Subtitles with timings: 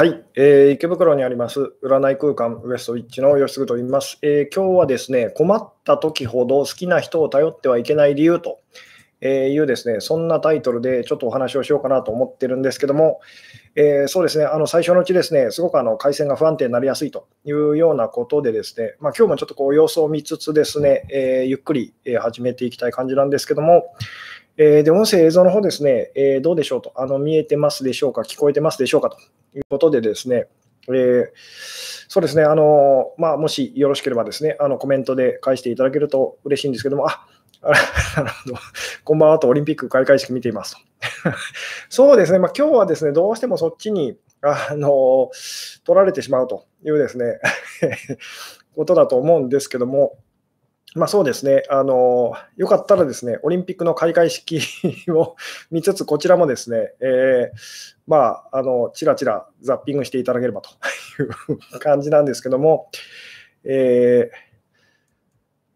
[0.00, 8.60] はい、えー、池袋にあります占い空間ウエストウィッチの吉嗣と言います、えー、今日はですね、困った時ほど好きな人を頼ってはいけない理由と
[9.22, 13.20] いうですね、そんなタイトルでちょっとお話をしようかなと思ってるんですけども、
[13.76, 23.94] えー、そうですね、あの最初のうちですね、すごくあの回線が不安定になりやすいというようなことでですね、まあ、今日もちょっとこう様子を見つつですね、えゆっくり始めていきたい感じなんですけども、
[24.56, 29.18] えで、音声、映像の方ですね、えどうでしょうと、あの見えてますでしょうか、聞こえてますでしょうかと。
[29.54, 30.46] いうことでですね、
[30.88, 31.30] えー、
[32.08, 37.26] そうですね、あのまあ、もしよろしければですね、あのコメントで返していただけると嬉しいんですけども、あ
[38.16, 38.56] なるほど、
[39.04, 40.80] こんばんはとオリンピック開会式見ていますと。
[41.88, 45.30] そうですね、まあ、今日はですね、どうしてもそっちにあの
[45.84, 47.38] 取られてしまうというですね
[48.74, 50.16] ことだと思うんですけども、
[50.96, 54.60] まあ、そうですね、あのよかったらですね、オリンピックの開会式
[55.10, 55.36] を
[55.70, 57.58] 見つつ、こちらもですね、えー、
[58.08, 60.70] まあ、あのちらちらザッピングしていただければと
[61.22, 62.90] いう感じなんですけども、
[63.62, 64.36] えー、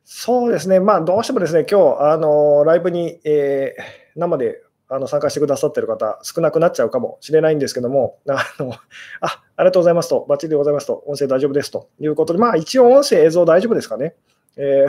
[0.05, 8.73] そうですね、まあ、どうしてもですね、今日あのライブに、えー、生であの参加してくださっている方、少なくなっちゃうかもしれないんですけども、あの
[9.20, 14.17] あありがとうございますと、バッチリでございますと、音声大丈夫ですということで、まあ、一応、音声、映像大丈夫ですかね。
[14.57, 14.87] え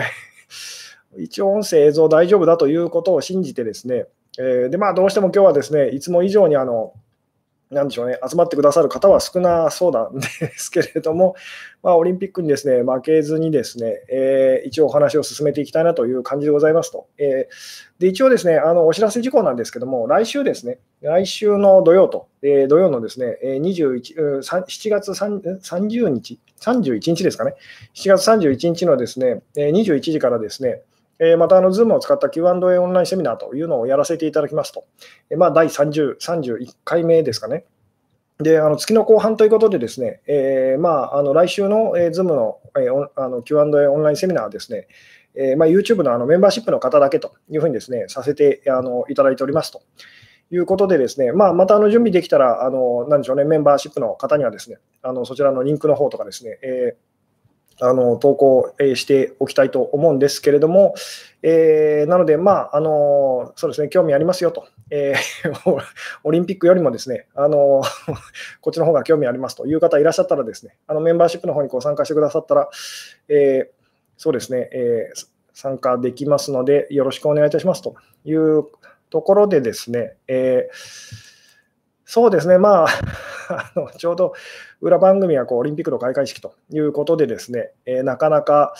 [1.18, 4.06] ー、 一応音声、映像大丈夫だということを信じてですね、
[4.38, 6.94] えー、でまあ、どうしても今日はですね、いつも以上にあの
[7.76, 10.26] なんでしょうね、集まってくださる方は少なそうなんで
[10.58, 11.36] すけれども、
[11.84, 17.08] まあ、オリンピックにですね負けずにですね、えー、一応お話を進めていきたいなという感じでございますと。
[17.18, 27.56] えー、で一応ですね、あのお知らせ事項なんですけども、来週ですね、来週の土曜と、えー、土曜のですね、21 7月30日、31日ですかね、
[27.94, 30.81] 7月31日のですね、21時からですね、
[31.20, 34.86] えまたあの Zoom を使った Q&A オンラインセミナーというのをやらせていただきますと、
[35.30, 37.66] えまあ、第30 31回目ですかね。
[38.40, 44.88] で、あの月の後半ということでですね、えー、まあ、あの来週の、えー、Zoom の,、えー、あの Q&A オンラインセミナーはですね、
[45.36, 49.81] えーまあ、YouTube のあのメンバーシップの方だけというふうにですね、させてあのいただいておりますと
[50.52, 57.15] いうことでですね、まあ、またあの準備できたら、あのなんでしょうね、メンバーシップの方にはですね、あのそちらのリンクの方とかですね、えー
[57.81, 60.96] あの投稿しておきたいと思うんですけれども、
[61.41, 65.78] えー、なので、まああの、そうですね、興味ありますよと、えー、
[66.24, 67.84] オリンピックよりもですね、あの
[68.62, 69.68] こっちの方が興味ありますと。
[69.68, 72.69] いう方いらっしゃったらですね、あのメンバーシップの方にこう参加してくださったら、
[73.28, 73.74] えー、
[74.18, 75.09] そうですね、え、
[75.53, 77.96] 参加できますので、よろしくお願いいたしますと。
[78.24, 78.66] いう
[79.09, 81.25] ところでですね、えー
[82.06, 82.88] そうですね、まあ、
[83.50, 84.34] あのちょうど
[84.80, 88.76] 裏番組はこうオリンピックの開会式ということで、ですね、えー、なかなか、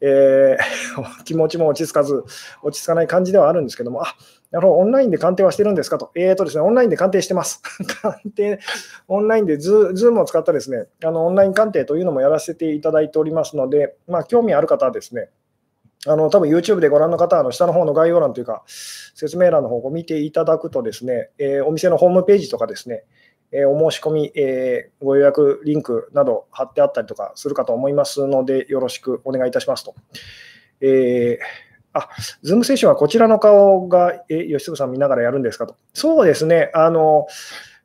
[0.00, 2.24] えー、 気持ちも落ち着かず、
[2.62, 4.16] 落ち着かない感じではあるんですけども、あ
[4.50, 7.62] なるほど、オンラインで鑑定はしてるんですかと、えーとですね、オンラインで鑑定してます。
[8.02, 8.58] 鑑定、
[9.06, 15.30] オンラインでズームを使ったですねあのオンライン鑑定というのもやらせていただいておりますので、まあ、興味ある方はですね、
[16.06, 23.04] あの多分 YouTube でご覧の方は、の下の方の概要欄というか、説明欄の方を見ていただくとですね、えー、お店のホームページとかですね、
[23.52, 29.94] えー、お申し込み、えー、ご予約リンクなど貼ってあったりとかするかと思いますので、よろしくお願いいたしますと。
[30.80, 32.08] えーあ、
[32.42, 35.76] ズームセッションはこちらの顔が、え、吉嗣さん見ながらやるんですかと。
[35.94, 36.72] そうですね。
[36.74, 37.28] あの、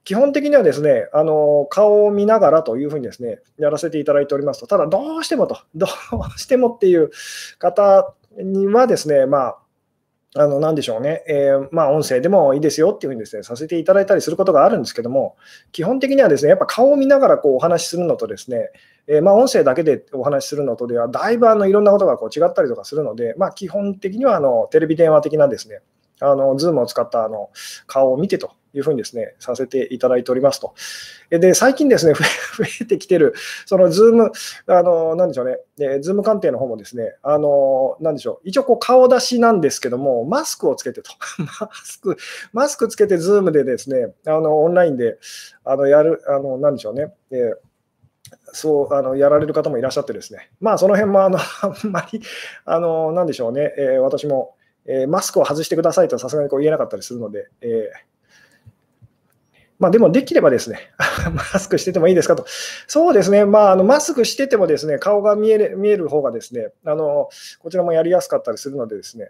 [0.04, 5.88] 基本的にはですね、あの顔を見ながらというふうにですね、やらせていただいておりますと、ただどうしてもと、ど
[6.36, 7.12] うしてもっていう
[7.58, 9.58] 方にはですね、まあ、
[10.36, 15.36] あの、なでしょうね、えー、まあ、音声でもいいですよっていうふうにですね、させていただいたりすることがあるんですけども、
[15.72, 18.70] 基本的にはですね、やっぱ顔を見ながらこうお話しするのとですね、
[19.08, 25.82] えー、まあ、音声だけでお話しするのとでは、だいぶあのいろんなことがこう違ったりとかするので、まあ、基本的にはあのテレビ電話的なですね、
[26.22, 27.50] あの、ズームを使ったあの
[27.88, 30.74] 顔を見てというふうにですね、させていただいておりますと。
[31.30, 32.24] で、最近ですね、増
[32.82, 33.34] え てきてる、
[33.66, 34.32] そのズーム、
[34.68, 41.12] あの、なんでしょうね、でズーム鑑定の方もですね、あの、なんでしょう、一応こう顔出しなんですけども、マスクをつけてと。
[41.62, 42.18] マスク、
[42.54, 45.18] マスクつけてズームでですね、あの、オンラインで、
[45.64, 47.54] あの、やる、あの、なんでしょうね、え
[48.54, 52.22] そうあのやられる方もいらっしゃってですね、まあ、その辺もあのあんまり、
[52.66, 54.56] あのなんでしょうね、えー、私も
[54.92, 57.70] えー、マスクを外してくださいとさすがにこう言えなかったりするので、えー、
[59.78, 60.92] まあ、でもできればですね、
[61.32, 62.44] マスクしててもいいですかと。
[62.88, 69.30] そうですね、まあ、あのマスクしててもですね、顔が見える見える方がですねあの、こちらもやりやすかったりするのでですね、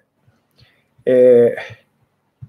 [1.06, 2.48] えー、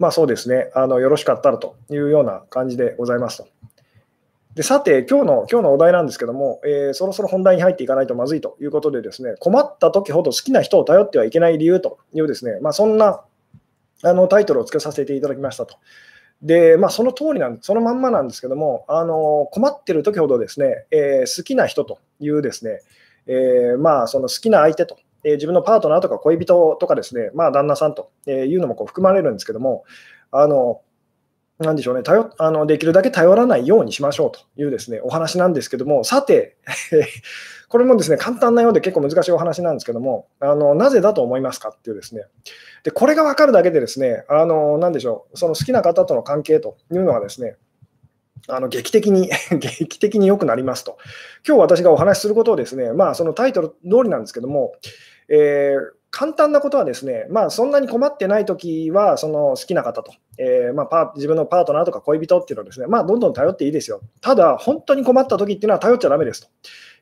[0.00, 3.48] まあそうですねあの、よろしかったらというような感じでございますと。
[4.56, 13.20] でさて、今日の今日のお題なんですけども、えー、そろそろ本題に入っていかないとまずいということで、ですね困った時ほど好きな人を頼ってはいけない理由という、ですね、まあ、そんな
[14.02, 15.76] あのタイトルをつけさせていただきましたと。
[16.40, 22.80] で、まあ、その通りなんそのまんまなんですけども、あの困ってる時ほどですね、えー、好きな人というですね、
[23.26, 29.84] えー、まあ、その好きな相手と、え、自分のパートナーとか恋人とかですね、まあ、旦那さんというのもこう含まれるんですけども、
[30.30, 30.80] あの
[31.58, 36.56] なんでしょうね頼あの、できるだけ頼らないようにしましょうというですねお話なんですけども、さて、
[37.68, 42.24] これもですね簡単なようで結構難しいお話なんですけども、あのなぜだと思いますかっていうですね、
[42.84, 47.56] でこれが分かるだけでですね、あのなんでしょう、その好きな方との関係というのはですね、
[48.48, 50.98] あの劇的に 劇的に良くなりますと。
[51.46, 53.74] 今日私がお話しすることをですね、まあ、そのタイトル通
[54.04, 54.74] りなんですけども、
[55.28, 64.00] えー、簡単なことはですね、まあ、そんなに困ってないときは、その好きな方と、えー、まあ、自分のパートナーとか恋人っていうのはですね、まあ、どんどん頼っていいですよ。
[64.20, 66.48] ただ、本当に困ったときっていうのは頼っちゃだめですと。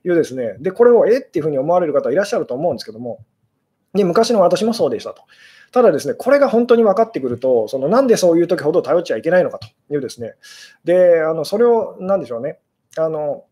[0.06, 3.24] いうですね、で、これをえっていうふうに思われる方いらっしゃると思うんですけども、
[3.94, 5.22] で昔の私もそうでしたと。
[5.72, 9.68] ただですね、これが本当に分かってくると、そのなんでそういう時ほど頼っちゃいけないのかと。
[9.90, 10.34] いうですね、
[10.84, 12.58] で、あのそれを、なんでしょうね、
[12.96, 13.44] あの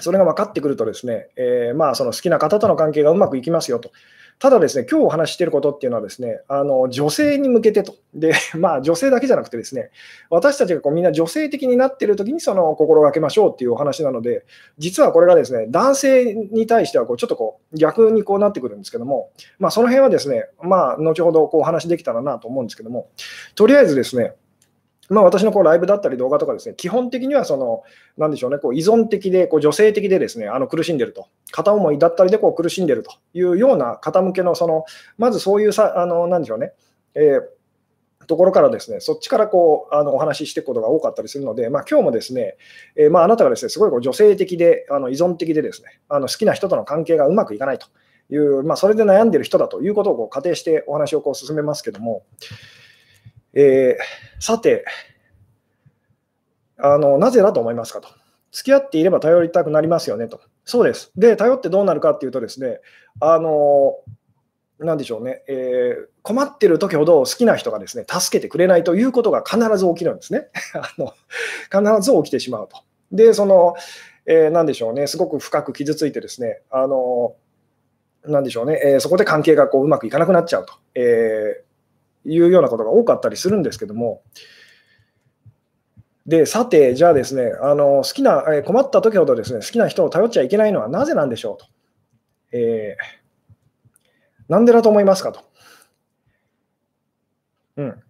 [0.00, 3.90] それが分かってくるとですね、えー、まあその好きな方との関係がうまくいきますよと。
[4.38, 7.94] ただですね、今日お話ししていることっていうのはですね、あの女性に向けてと。
[8.14, 9.90] で、 まあ女性だけじゃなくてですね、
[10.28, 14.44] 私たちがこうみんな女性的になっているときにその心がけましょうっていうお話なので、
[14.76, 23.08] 実はこれがですね、男性に対してはこうちょっとこう逆にこうなってくるんですけども、まあその辺はですね、まあ後ほどこうお話できたらなと思うんですけども、
[23.54, 24.34] とりあえずですね、
[25.08, 27.82] まあ、私のこうライブだったり動画とかですね、基本的にはその、
[28.16, 33.12] なんでしょうね、こう依存的で、こう女性的でですね、あの苦しんでると、片思いだったりでこう苦しんでると。
[33.34, 34.84] いうような方向けの、その、
[35.18, 36.72] まずそういうさ、あの、なんでしょうね、
[37.14, 37.56] えー、
[38.26, 42.56] ところからですね、そっちからこうあのお話ししていくことが多かったりするので、まあ、今日もですね、
[42.96, 47.86] えー、まあ、あなたがですね、すごいこう女性的で、あの依存的でですね、あの好きな人との関係がうまくいかないと
[48.30, 52.24] いう、まあ、それで悩んでる人だということをこう仮定してお話をこう進めますけども、
[53.58, 54.84] えー、さて、
[56.76, 58.08] あのなぜだと思いますかと。
[58.52, 60.40] 付き合っていれば頼りたくなりますよねと。
[60.66, 61.10] そうです。
[61.16, 62.80] で、頼ってどうなるかっていうとですね、
[63.18, 63.94] あの、
[64.78, 70.48] なんでしょうね、えー、困ってる時ほど好きな人がですね、助けてくれないということが必ず起きるんですね。
[70.76, 71.14] あの
[71.98, 72.76] 必ず起きてしまうと。
[73.10, 73.74] で、その、
[74.26, 77.36] えー、なんでしょうね、すごく深く傷ついてですね、あの、
[78.24, 81.62] なんでしょうね、えー、そこで関係がこううまくいかなくなっちゃうと、え、
[82.26, 84.22] いうようなことが多かったりするんですけども、
[86.26, 91.66] で、さて、じゃあですね、あの好きな、え困った時ほどですね、好きな人を頼っちゃいけないのはなぜなんでしょうと。
[92.52, 95.40] えー、なんでだと思いますかと。
[97.76, 98.02] うん。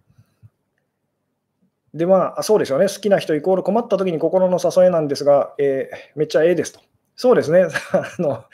[1.93, 2.87] で、まあ、そうですよね。
[2.87, 6.79] 好きな人イコール困った時に心の誘いなんですが、えー、めっちゃええですと。
[7.17, 8.45] そうですね あの。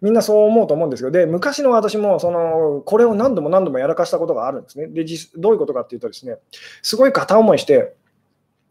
[0.00, 4.88] みんなそう思うと思うんですけど、で昔の私もそのこれを何度も何度もやらかしたことがあるんですね。
[4.88, 5.04] で、
[5.36, 6.38] どういうことかっていうとですね、
[6.82, 7.94] すごい片思いして、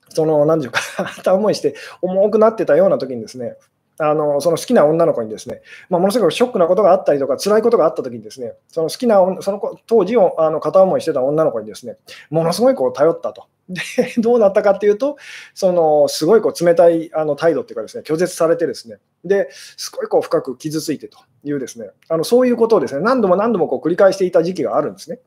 [0.09, 0.81] その、なんて言うか、
[1.15, 3.55] 片思いして重くなってたような時にですね、
[3.97, 11.97] あのその好きな女の子にですね、まあ、ものすごくショックなことがあったりとか、辛いことがあった時にですね、その好きな、その当時をあの片思いしてた女の子にですね、
[12.29, 13.45] ものすごいこう頼ったと。
[13.69, 13.81] で、
[14.17, 15.17] どうなったかっていうと、
[15.53, 25.19] そのすごいこう冷たいあの態度っていうかですね、拒絶されてですね、で、すごいこう深く傷ついてというですね、あのそういうことをですね、何度も何度もこう繰り返していた時期があるんですね。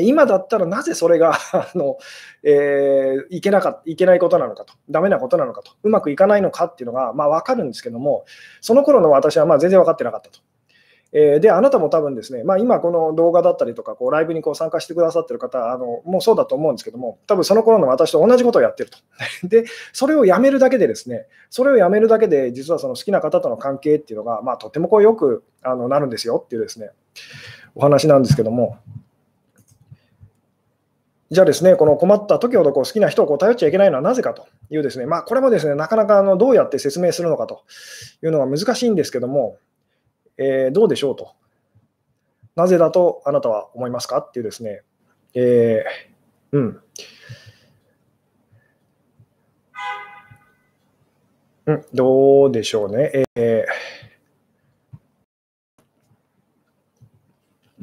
[0.00, 1.98] 今だったらなぜそれが あの、
[2.42, 8.24] えー、いけなかいけないことなのかと、ダメなことなのかと、うまくいかないのかっていうのが、まあ、分かるんですけども、
[8.60, 10.40] その頃の私はまあ全然分かってなかったと。
[11.14, 18.98] え、で、あなたも多分ですね、まあ、今この動画だったりとか、こうライブにこう参加してくださってる方あの、もうそうだと思うんですけども、多分その頃の私と同じことをやってると。
[19.46, 26.92] で、それをやめるだけでですね、それをやめるだけで、実はその好きな方との関係っていうのが、まあ、とてもこうよくあのなるんですよっていうですね、
[27.74, 28.78] お話なんですけども。
[31.32, 37.64] じゃあですね、この困った時ほどこう好きな人をこう頼っちゃいけないのはなぜかというですね、まあ、これもですね、なかなかあのどうやって説明するのかと
[38.22, 39.56] いうのが難しいんですけども、
[40.36, 41.32] えー、どうでしょうと。
[42.54, 44.82] なぜだとあなたは思いますかっていうですね、
[45.34, 46.80] えー、うん。
[51.64, 53.24] うん、どうでしょうね。
[53.36, 53.72] えー、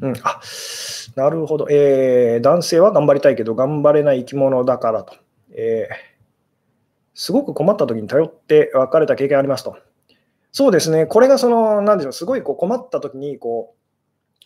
[0.00, 0.40] うん、あ
[1.16, 5.14] なるほど、えー、男性は頑張りたいけど、頑張れない生き物だからと。
[5.52, 5.94] えー、
[7.14, 9.76] すごく困った時に頼って別れた経験ありますと。
[10.52, 13.74] そうですね、これがその、なんでしょう、すごいこう困った時にこ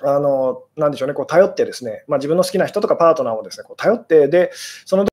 [0.01, 4.51] う、あの、なんでしょうね、こう頼ってですね、まあ、自分の好きな人とかパートナーをですね、こう頼って、で、
[4.85, 5.07] その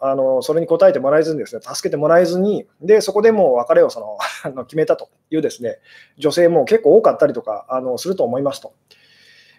[0.00, 5.78] あのそれに応えてもらえずにですね、助けてもらえずに、でそこでもう別れをその 決めたというですね、
[6.18, 8.74] 女性も結構多かったりとかあのすると思いますと。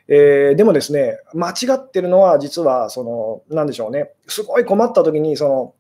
[0.08, 3.04] えー、でもですね、間違ってるのは、実は、そ
[3.50, 5.74] の、なんでしょうね、すごい困った時に、その、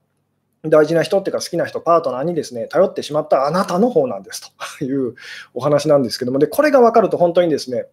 [0.69, 4.49] 大事な人っていうか好きな人、パートナーにですね、頼ってしまったあなたの方なんですと。
[4.83, 5.15] いう
[5.53, 7.85] お話なんですけども、で、これが分かると本当にですね、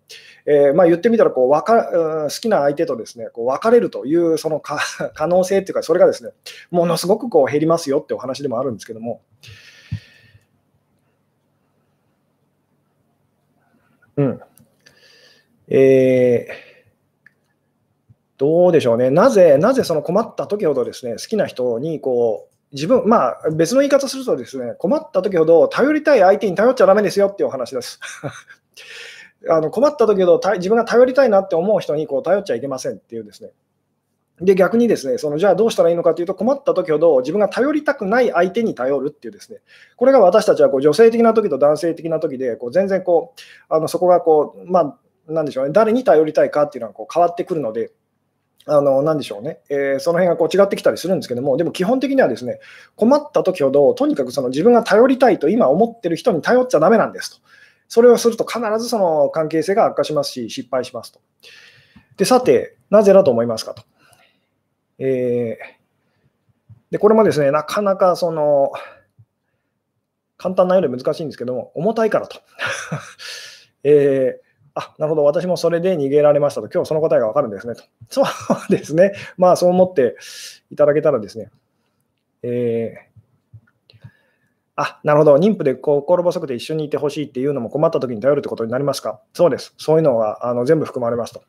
[0.46, 4.80] えー、まあ、言ってみたらこう分か、好きな相手とですね、こう別れるというその 可
[5.26, 6.30] 能性っていうか、それがですね、
[6.70, 9.20] ものすごくこう減りますよってお話でもあるんですけども、
[14.16, 14.40] うん。
[15.74, 16.52] えー、
[18.36, 19.08] どうでしょうね。
[19.08, 28.00] なぜ、なぜその困った時ほどですね、好きな人にこう、自分、まあ、別の言い方するとですね、困った時ほど頼りたい相手に頼っちゃだめですよっていうお話です。
[29.48, 33.50] あの困った時ほど自分が頼りたいなって思う人にこう頼っちゃいけませんっていうですね。
[34.42, 39.60] で、逆にですね、そのじゃあどうしたらいいのかというと、困った時ほど自分が頼りたくない相手に頼るっていうですね、
[39.96, 43.40] これが私たちはこう女性的な時と男性的な時で、こう全然こう、
[43.74, 44.98] あのそこがこう、まあ、
[45.28, 47.92] なんでしょうね、誰に頼りたいかっていうのはこう変わってくるので、
[48.66, 52.60] あのなんでしょうね、えー、その辺がこう違ってきたりするんですけども、でも基本的にはですね、
[52.96, 57.42] 困った時ほど、とにかくその自分が頼りたいと今思ってる人に頼っちゃだめなんですと。
[57.88, 61.20] それをすると必ずその関係性が悪化しますし、失敗しますと。
[62.16, 63.82] で、さて、なぜだと思いますかと。
[64.98, 68.70] えー、でこれもですね、なかなかその
[70.36, 72.38] 簡単なようで難しいんですけども、重たいからと。
[73.82, 74.41] えー
[74.74, 77.82] あ、なるほど、私もそれで逃げられましたと、今日その答えが分かるんですねと。
[78.08, 78.26] そう
[78.70, 80.16] ですね、まあそう思って
[80.70, 81.50] いただけたらですね、
[82.42, 83.98] えー、
[84.76, 89.20] あ、なるほど、妊婦で心細くて一緒にいてほしいっていうのも困った時に頼るってことになりますか？
[89.34, 91.42] そうです、そういうのはあの全部含まれますと。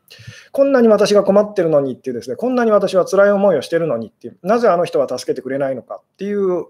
[0.52, 6.66] こんなに私が困ってるのにっていうですね、こんなに私は辛い思いをしてるのにっていう、なぜあの人は助けてくれないのかっていう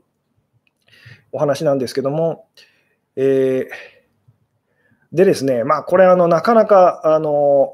[1.32, 2.46] お話なんですけども、
[3.16, 3.94] えー
[5.14, 7.72] でですね、まあ、これ、あのなかなか、あの、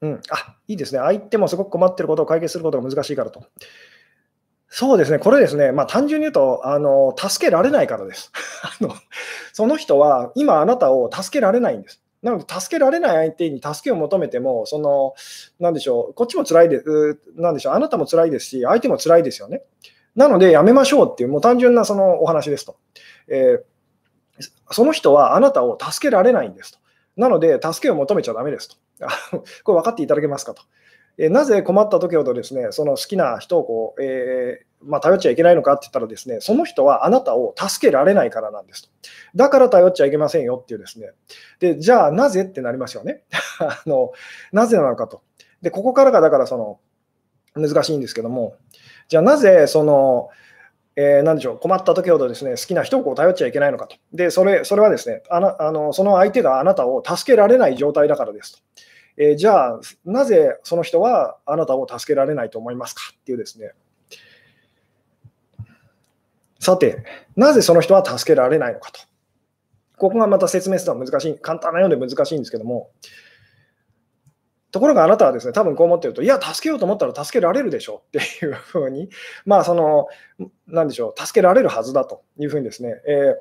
[0.00, 3.44] うん、あいいですね、相手もすごく困っていることを解決することが難しいからと。
[4.68, 8.32] そうですね、これですね、まあ、単純に言うとあの、助けられないからです。
[8.80, 8.94] あの
[9.52, 12.02] その人は今、あなたを助けられないんです。
[12.22, 15.14] なので、助けられない相手に助けを求めても、その、
[15.60, 16.82] なんでしょう、こっちも辛いで、
[17.34, 19.64] なんでしょう、あなたも辛いですし、相手も辛いですよね。
[20.16, 22.76] なので、やめましょうっていう、もう単純なそのお話ですと。
[23.28, 26.78] えー、その人はあなたを助けられないんですと。
[27.16, 28.76] なので、助けを求めちゃだめですと。
[29.62, 30.62] これ分かっていただけますかと。
[31.18, 38.88] えー、なぜ困った時ほどですね、その好きな人をこう、えー、まあ、頼っちゃいけないのかって言ったらですね、その人はあなたを助けられないからなんですと。
[39.34, 41.10] だから頼っちゃいけませんよっていうですね。
[41.58, 43.24] で、じゃあなぜってなりますよね。
[43.60, 44.12] あの
[44.52, 45.22] なぜなのかと。
[45.62, 46.80] で、ここからがだからその
[47.54, 48.56] 難しいんですけども、
[49.08, 50.30] じゃあなぜその、
[50.96, 53.96] えー、何でしょう、困った時ほどですね、好きな人をこう頼っちゃいけないのかと。
[54.12, 58.58] で、それそれはですねあのあの、その相手があなたを助けられない状態だからですと。
[59.18, 63.02] えー、じゃあ、なぜその人はあなたを助けられないと思いますか？
[63.14, 63.72] っていうですね。
[66.58, 67.04] さて、
[67.36, 69.00] なぜその人は助けられないのかと。
[69.98, 72.90] ここがまた説明するのは難しい、簡単なようで難しいんですけども、
[74.76, 79.08] ところがあなたはですね、多分こう思ってると、いや、助けようと思ったら助けられるでしょっていうふうに、
[79.46, 80.06] まあ、その、
[80.66, 83.34] なんでしょう、助けられるはずだというふうにですね、え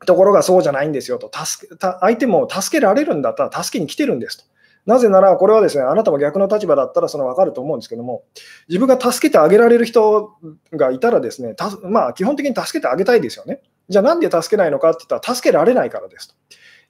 [0.00, 4.44] ー、ところがそうじゃないんですよと、助けた相手も助けられるんだったら助けに来てるんですと。
[4.86, 8.24] なぜなら、これはですね、あなたも逆の立場だったらその分かると思うんですけども、
[8.68, 10.32] 自分が助けてあげられる人
[10.72, 13.60] がいたらですね、まあ、基本的に助けてあげたいですよね。
[13.90, 16.34] じゃあなんで助けないのかって言ったら、助けられないからですと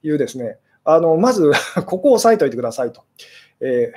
[0.07, 1.51] いうですね、あのまず
[1.87, 3.03] ここを押さえておいてくださいと。
[3.65, 3.93] え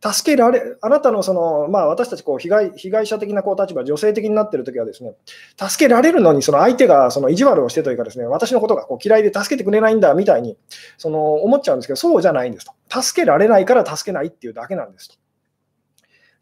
[0.00, 5.14] ー、助けられ、あなたのその、まあ、私たちこう被害被害者的なこう立場、女性的になっているときはですね、
[5.56, 10.56] 助けられるのにその相手がその意地悪をしてというかですね、私のことがこう嫌いで助けてくれないんだみたいに
[10.98, 13.02] その思っちゃうんですけど、そうじゃないんですと。
[13.02, 15.16] 助けられないから助けないっていうだけなんですと。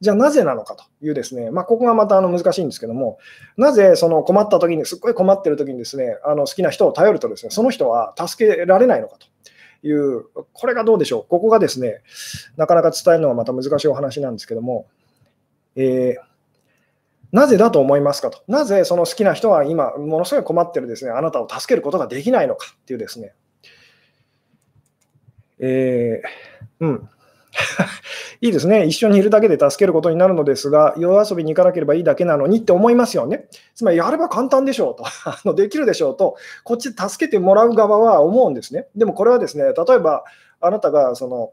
[0.00, 3.18] じゃあなぜなのかというですね、まあ、ここがまたあの難しいんですけども、
[3.58, 9.26] なぜその困った時に、すっごい困ってる時にですね、あの好きな人を頼るとですね、その人は助けられないのかと。
[9.82, 12.02] いう、これがどうでしょう、ここがですね、
[12.56, 14.87] なかなか伝えるのはまた難しいお話なんですけども、
[15.76, 16.30] えー、
[17.32, 23.34] なぜだと思いますかと、なぜその好きな人は今、ものすごい困ってるですね、あなたを助けることができないのかっていうですね、
[25.60, 27.08] えー、うん、
[28.40, 28.84] いいですね。
[28.86, 33.48] 一緒にいるだけで助けることになるのですが、夜遊びに行かなければいいだけなのにって思いますよね。
[33.74, 38.88] つまり、やれば簡単でしょうと、 あのできるでしょうと、こっち助けてもらう側は思うんですね。
[38.96, 40.24] でもこれはですね、例えば
[40.60, 41.52] あなたがその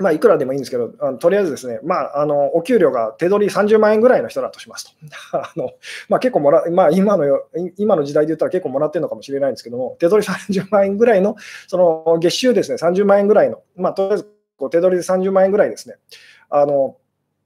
[0.00, 4.92] まあ、いくらでもいいんですけど、あのとりあえずですね、まあ、あのお給料が手取り30万円ぐらいの人だとしますと。
[5.38, 5.72] あの
[6.08, 11.36] まあ、結構もら、まあ、今のよ今の時代で言ったら結構もらってるのかもしれないんですけども、手取り30万円ぐらいの、
[11.68, 15.96] その月収ですね、30万円ぐらいの、まあ、とりあえずこう手取りで30万円ぐらいですね、
[16.50, 16.96] あの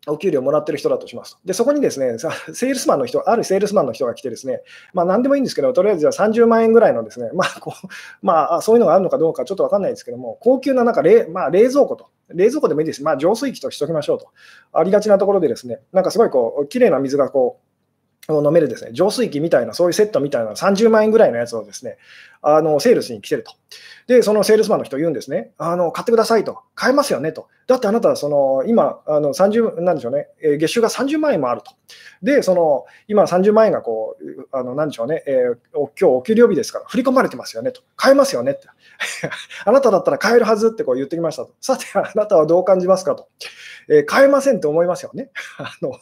[0.07, 1.39] お給料もらってる人だとします。
[1.45, 2.19] で、そこにですね、
[2.53, 4.61] セールスマンの人、あるセールスマンの人が来てですね、
[4.93, 7.87] まあ何でもいいんですけど、とりあえずじゃあ30万円ぐらいのですね、まあこう、
[8.21, 13.03] まあそういうのがあるのかどうかちょっとわかんないですけども、高級ななんか冷,、まあ、冷蔵庫と、冷蔵庫でもいいです。
[13.03, 14.29] まあ浄水器としときましょうと。
[14.73, 17.75] ありがちなところでですね、なんかすごいこう、綺麗な水がこう、
[18.29, 21.99] 飲めるですね、浄水器みたいな、そういうセットみたいな30万円ぐらいのやつをですね、
[22.47, 23.53] あのセールスに来てると。
[24.07, 27.49] で、そのセールスマンの人言うんですね、あの買ってくださいと、買えますよねと。
[27.67, 31.73] だってあなたはその今、あの30、なんでしょうね、え、月収が30万円もあると。
[32.23, 37.81] で、その今30万円がこう、あのなんでしょうね、えー、今日お給料日ですから、振り込まれてますよねと。
[37.97, 38.69] 買えますよねって。
[39.65, 41.55] あなただったら買えるはずってこう言ってきましたと。
[41.61, 43.29] さて、あなたはどう感じますかと。
[43.89, 45.31] えー、買えませんって思いますよね。
[45.59, 45.99] あの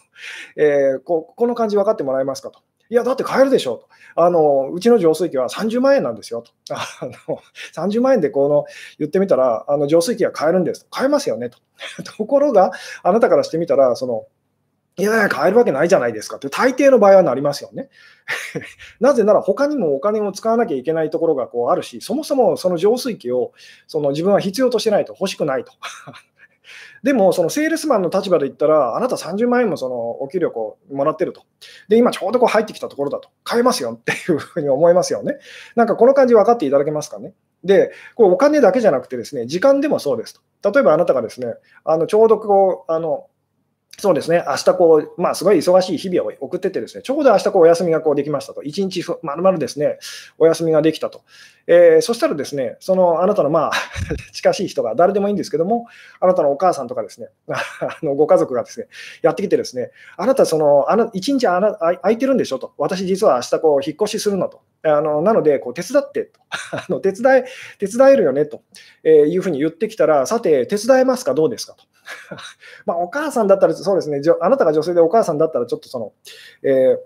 [0.56, 2.60] えー、ここの感じ分かってもらえますかと。
[2.92, 3.88] いや、だって買えるでしょと。
[4.14, 6.52] あのうちの浄水器は30万円なんですよと。
[6.74, 6.86] あ
[7.26, 7.40] の
[7.74, 8.66] 30万円でこの
[8.98, 10.86] 言ってみたら、あの浄水器は買えるんです。
[10.90, 11.56] 買えますよねと。
[12.04, 12.70] ところが、
[13.02, 14.26] あなたからしてみたら、その
[14.98, 17.88] いやいや、買えるわけないじゃないですかって、大抵の場合はなりますよね。
[19.00, 23.52] なぜなら、他にもお金を使わなきゃいけないところがこうあるし、そもそもその浄水器を
[23.86, 25.72] その自分は必要としてないと、欲しくないと。
[27.02, 31.44] でも、そのセールスマンの立場で言ったら、あなた30万円もそのお給料をもらってると。
[31.88, 33.30] で、今ちょうどこう入ってきたところだと。
[33.44, 35.36] 買えますよっていうふうに思いますよね。
[35.76, 37.32] なんかこの感じ分かっていただけますかね。
[37.64, 40.72] で、こうお金だけじゃなくてですね、時間でもそうですと。
[40.72, 41.54] 例えばあなたがですね、
[41.84, 43.26] あのちょうどこう、あの
[43.98, 49.98] そうですね、明日こう、まあ、すごい忙しい日々を送っててですね、ちょうど明日こうお休みがこうできましたと、一日まるまるですね、
[50.38, 51.22] お休みができたと。
[51.68, 53.72] えー、そしたらですね、そのあなたのまあ
[54.32, 55.86] 近しい人が誰でもいいんですけども、
[56.20, 58.88] あなたのお母さんとかですね、 あのご家族がですね、
[59.20, 66.40] やってきてですね、あなたその、あの一日あな空いてるんでしょと、私実は明日こう引っ越しするのと、あのなので手伝ってと。
[66.72, 67.44] あの手伝え、
[67.78, 68.62] 手伝えるよねと、
[69.04, 71.74] えー、いうふうに言ってきたら、さて、手伝えますか、どうですか？
[71.74, 71.84] と。
[72.86, 76.12] まあ、お母さんだったら、そうですね、あなたが女性でお母さんだったら、ちょっとその、
[76.62, 76.98] え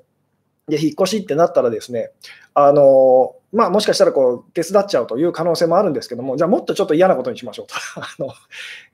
[0.69, 2.11] ー、で引っ越しってなったらですね、
[2.55, 7.75] あのまあ、もしかしたらこう手伝っちゃうという可能性もあるんですけども、じゃあもっとちょっと嫌なことにしましょうと。
[8.01, 8.33] あの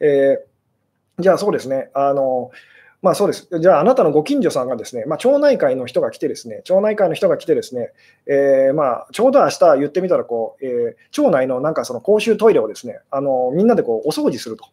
[0.00, 2.50] えー、じゃあそうですね、あの
[3.02, 3.48] まあそうです。
[3.60, 7.90] じゃあ、あなたのご近所さんがですね、まあ、町内会の人が来てですね、町内会の人が来てですね、
[8.26, 14.66] えー、まあ、ちょうど明日言ってみたらこう、えー、町内のなんかその公衆トイレをですね、あのみんなでこうお掃除すると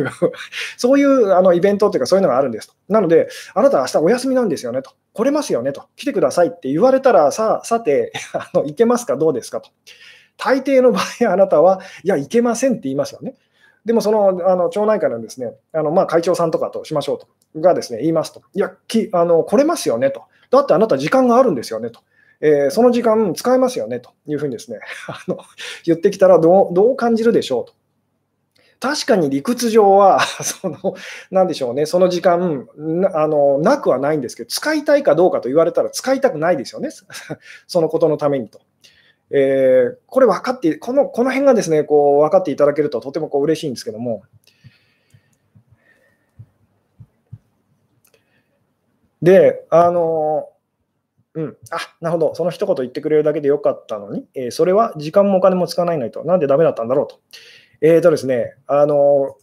[0.00, 0.10] いう、
[0.76, 2.74] そういうあのイベントというかそういうのがあるんですと。
[2.88, 4.90] なので、あなた明日お休みなんですよねと。
[5.12, 5.84] 来れますよねと。
[5.94, 9.70] 来てくださいって言われたら、ささてあの、行けますかどうですかと。
[10.36, 13.36] 大抵の場合、あなたは、いや、行けませんって言いますよね。
[13.86, 22.00] でもそのあの町内会のですねあのまあ会長さんとかとしましょうとがですね言いますと、いやきあの、来れますよねと、だってあなた時間があるんですよねと、
[22.40, 24.78] えー、その時間使えますよねというふうにですね
[25.08, 25.38] あの
[25.84, 27.74] 言ってきたらどうどう感じるでしょうと。
[28.78, 30.94] 確かに理屈上は その、
[31.30, 32.68] なんでしょうね、その時間
[33.14, 36.90] あの、なくはないんですけど、使いたいかどうかと言われたら使いたくないですよね、
[37.66, 38.60] そのことのためにと。
[39.30, 44.22] えー、これ分かって、このこの辺がですね、こう分かっていただけるととてもこう嬉しいんですけども、
[49.26, 50.48] で、あの、
[51.34, 57.18] うん、あなるほど、その一言言ってくれるだけでよかったのに、えー、それは時間もお金も使わないのと、なんでダメだったんだろうと。
[57.80, 59.34] えーとですね、あの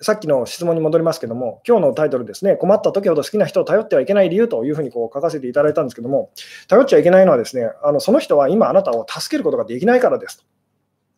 [0.00, 6.30] さっきの質問に戻りますけども、今日のタイトルですね、困った時ほど好きな人を頼ってはいけない理由というふうにこう書かせていただいたんですけども、
[6.68, 10.44] 頼っちゃいけないのはですね、あのその人は今あなたを助けることができないからですと。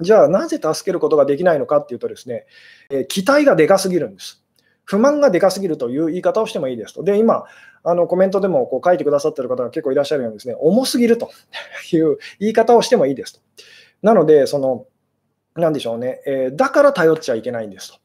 [0.00, 2.46] じゃあ、なぜ助けることができないのかっていうとですね、
[2.90, 4.44] えー、期待がでかすぎるんです。
[4.84, 7.02] 不満がでかすぎるという言い方をしてもいいですと。
[7.02, 7.44] で、今、
[7.90, 11.30] あのコメントでもこう書いてくださってる方が結構いらっしゃるようにですね、重すぎると
[11.92, 13.40] いう言い方をしてもいいですと。
[14.02, 14.86] なので、その、
[15.56, 17.98] なんでしょうね、えー、だから頼っちゃいけないんですと。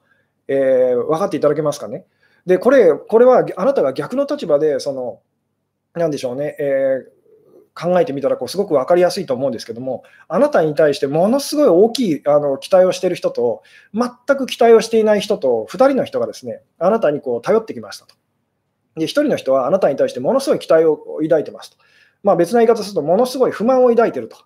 [0.47, 2.05] えー、分かっていただけますかね。
[2.45, 5.19] で、これ、これはあなたが逆の立場で、その、
[5.93, 7.23] なんでしょうね、えー
[7.75, 18.15] 考えてみたらこうすごく分かりやすいと思うんですけども、あなたに対してものすごい大きいあの期待をしている人と、全く期待をしていない人と、2人の人がですねあなたにこう頼ってきましたと。
[18.95, 21.77] で、1人の人はあなたに対してものすごい期待を抱いてますと。
[22.23, 24.37] まあ、別な言い方すると、ものすごい不満を抱いてると。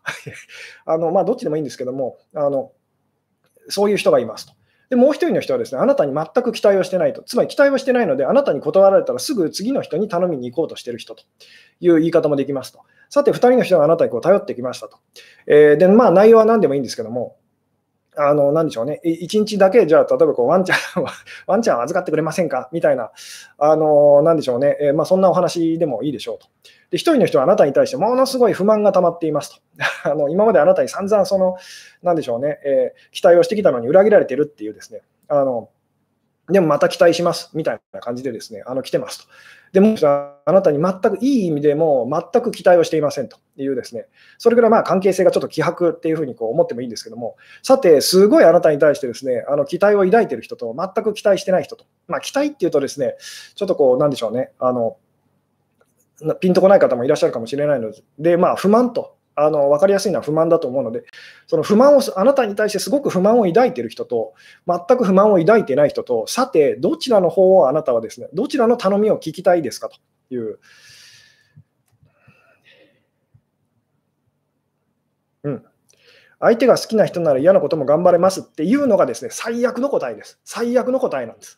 [0.85, 2.71] あのまあ、どっちでもいいんですけどもあの、
[3.69, 4.53] そういう人がいますと。
[4.89, 7.21] で、もう一人の人はですね、あなたに全く期待をしてないと。
[7.21, 11.23] つまり期待をしてないので、あなたに断られたらすぐ次の人に頼みに行こうとしてる人と
[11.81, 12.79] いう言い方もできますと。
[13.09, 14.97] さて、2人の人があなたにこう頼ってきましたと。
[15.45, 17.36] えー、で、まあ内容は何でもいいんですけども、
[18.17, 20.77] あの、なんでしょうね、一日だけ、じゃあ、例えばこうワンちゃん、
[21.45, 22.69] ワンちゃん預かってくれませんか？
[22.71, 23.11] みたいな、
[23.57, 26.47] あの、なんでしょうね、えー、まあ、そんなお話でもいいでしょうと。
[26.89, 29.61] で、1人の人はあなたに対してものすごい不満が溜まっていますと。
[30.09, 31.57] あの今まであなたに散々、その、
[32.01, 35.69] なんでしょうね、えー、期待をしてきたのに裏切られてるっていうですね、あの、
[36.49, 39.25] でもまた期待しますみたいな感じでですね、あの来てますと。
[39.73, 44.05] でも、あなたに全くいい意味でも全く期待をしていませんというですね、
[44.37, 53.15] それぐらいまあ関係性がちょっと希薄っていうふうにこう思ってもいいんですけども、さて、すごいあなたに対してですね、あの期待を抱いている人と全く期待してない人と、まあ、期待っていうとですね、
[53.55, 54.97] ちょっとこう、なんでしょうね、あの
[56.39, 61.03] ピンとこない方もいらっしゃるかもしれないので、まあ、不満とあの分かりやすいのは不満だと思うので、
[61.45, 64.33] その不満を、あなたに対してすごく不満を抱いている人と、
[64.67, 69.99] 全く不満を抱いてない人と、さて、どちらの方をあなたはですね、どちらの頼みを聞きたいですかと
[70.33, 70.59] いう。
[75.43, 75.63] うん。
[76.39, 80.39] 相手が好きな人なら嫌なことも頑張れますっていうのがですね、最悪の答えです。
[80.43, 81.57] 最悪の答えなんです。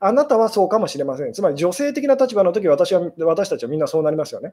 [0.00, 1.32] あなたはそうかもしれません。
[1.32, 4.52] つまり女性的な立場の時私は私たちはみんなそうなりますよね。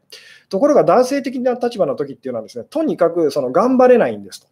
[0.50, 4.48] ところが男性的な立場の時っていうのはですね、とにかくその頑張れないんですと。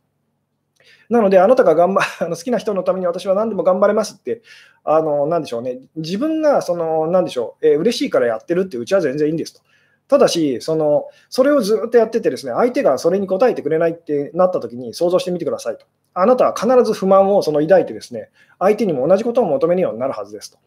[1.09, 4.41] なので、あなたが頑張 あの好きな人のために私は何でも頑張れますって、
[4.83, 9.61] あのなんでしょうね、自分がその何でしょう、えー、嬉しいからやってるってうちは全然いいんですと。
[10.07, 15.85] ただし、そのそれをずっとやってて、ですね相手がそれに答えてくれないってなったときに想像してみてくださいと。
[16.13, 20.57] あなたは必ず不満をその抱いて、ですね相手にも同じことを求めるようになるはずですと。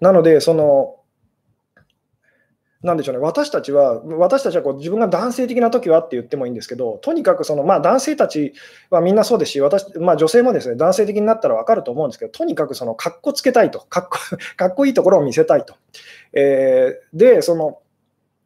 [0.00, 0.96] なので、その
[2.82, 8.54] なんでしょうね、私たちは、私たちはこう自分が男性的な時はって言ってもいいんですけど、とにかくその、まあ、男性たち
[8.90, 14.18] はみんなそうですし、私まあ、女性もですね男性的になったら分かると思うんですけど、とにかくそのかっこつけたいと、かっこ
[14.56, 15.74] かっこいいところを見せたいと。
[16.32, 17.78] えー、で、その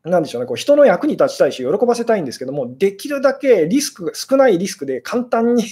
[0.05, 5.65] なんでしょうね、こう人の役に立ちたいし、喜ばせたいんですけども、できるだけリスク、少ないリスクで簡単に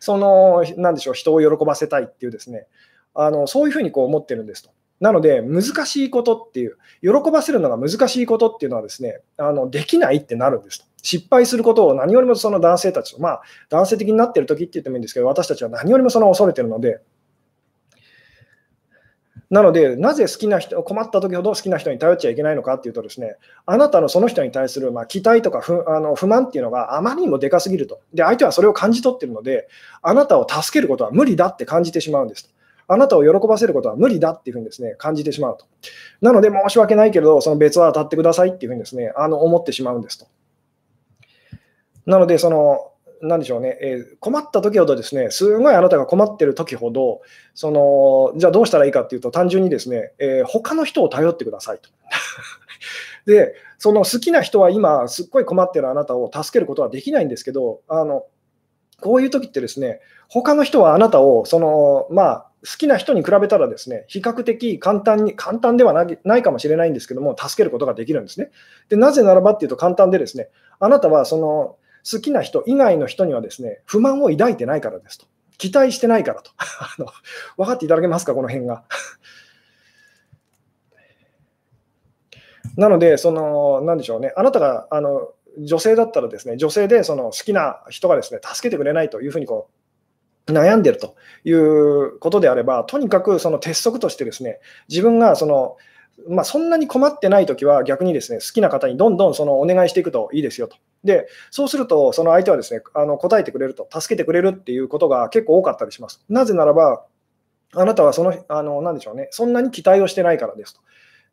[0.00, 2.66] その、なんでしょう、人を喜ばせたいっていうですね、
[3.14, 4.70] あのそういうふうにこう思ってるんですと。
[5.00, 10.88] なので、難しいことっていう、喜ばせるのが難しいことっていうのはですね、あのできないってなるんです。
[11.02, 17.00] 失敗することを何よりもその男性たち、まあ、男性的になっている時って言ってもいいんですけど、私たちは何よりもその恐れてるので、
[19.50, 28.00] なので、なぜ好きな人、困った時ほど好きな人に頼っちゃいけないのかっていうとですね、あなたのその人に対するまあ期待とか不あの不満っていうのがあまりにもでかすぎると。
[28.12, 29.68] で、相手はそれを感じ取ってるので、
[30.02, 32.52] あなたを助けることは無理だって感じてしまうんです。
[32.88, 35.66] あなたを喜ばせることは無理だっていうふうにですね感じてしまうと。
[36.20, 40.26] なので、申し訳ないけれど、その別は当たってくださいっていうふうにですねあの思ってしまうんですと。
[42.06, 47.20] なので、その、なんでしょうね、えー、困った時ほどですね、すごいあなたが困ってる時ほど、
[47.54, 51.90] そのじゃあどうしたらいいかっていうと、単純にですね、えー、他の人を頼ってくださいと。
[53.26, 58.24] で、その好きな人は今、すっごい困ってるあなたを助けることはできないんですけど、あの
[59.00, 68.50] こういう時ってですね、他の人はあなたをその、まあ、好きな人に比べたらですね、比較的簡単に、簡単ではないかもしれないんですけども、助けることができるんですね。
[68.88, 70.48] でなぜならばっていうと簡単でですね、
[70.80, 71.76] あなたはその
[72.10, 75.26] 好きな人以外の人にはですね、不満を抱いてないからですと。
[75.56, 76.50] 期待してないからと。
[76.58, 77.06] あの
[77.56, 78.84] 分かっていただけますか、この辺が。
[82.76, 89.77] なので、その、なんでしょうね、あなたがあの女性だったらですね、女性でその好きな人がですね、助けてくれないというふうにこう
[90.52, 95.76] 悩んでるということであれば、とにかくその鉄則としてですね、自分がその、
[96.28, 100.76] まあ、そんなに困ってないときは逆にですね好きな方にどんどんそのお願いしていくといいですよと。
[101.04, 106.24] で、そうすると、その相手はですねあの答えてくれると、助けてくれるっていうことが結構多かったりします。
[106.28, 107.04] なぜならば、
[107.74, 110.80] あなたはその、あのなんでしょうね、そんなに期待をしてないからですと。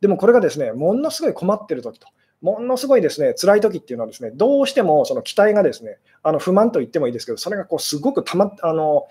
[0.00, 2.08] でもこれがですね、ものすごい困ってるときと。
[2.42, 9.06] ものすごいですね辛い時っていうのはですねどうしてもその期待がですねあの不満と言ってもいいですけどそれがこうすごくたまあの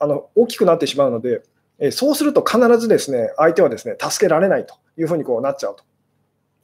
[0.00, 1.42] あの大きくなってしまうので、
[1.80, 5.84] えそうすると必ずですね相手はですね助けられないというふうにこうなっちゃうと。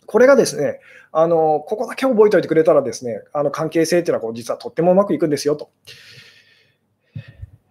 [0.07, 0.80] これがですね
[1.11, 5.70] あのここだけ覚えておいてくれたらですねあの関係性っていうのはこう実はとってもうまくいくんですよと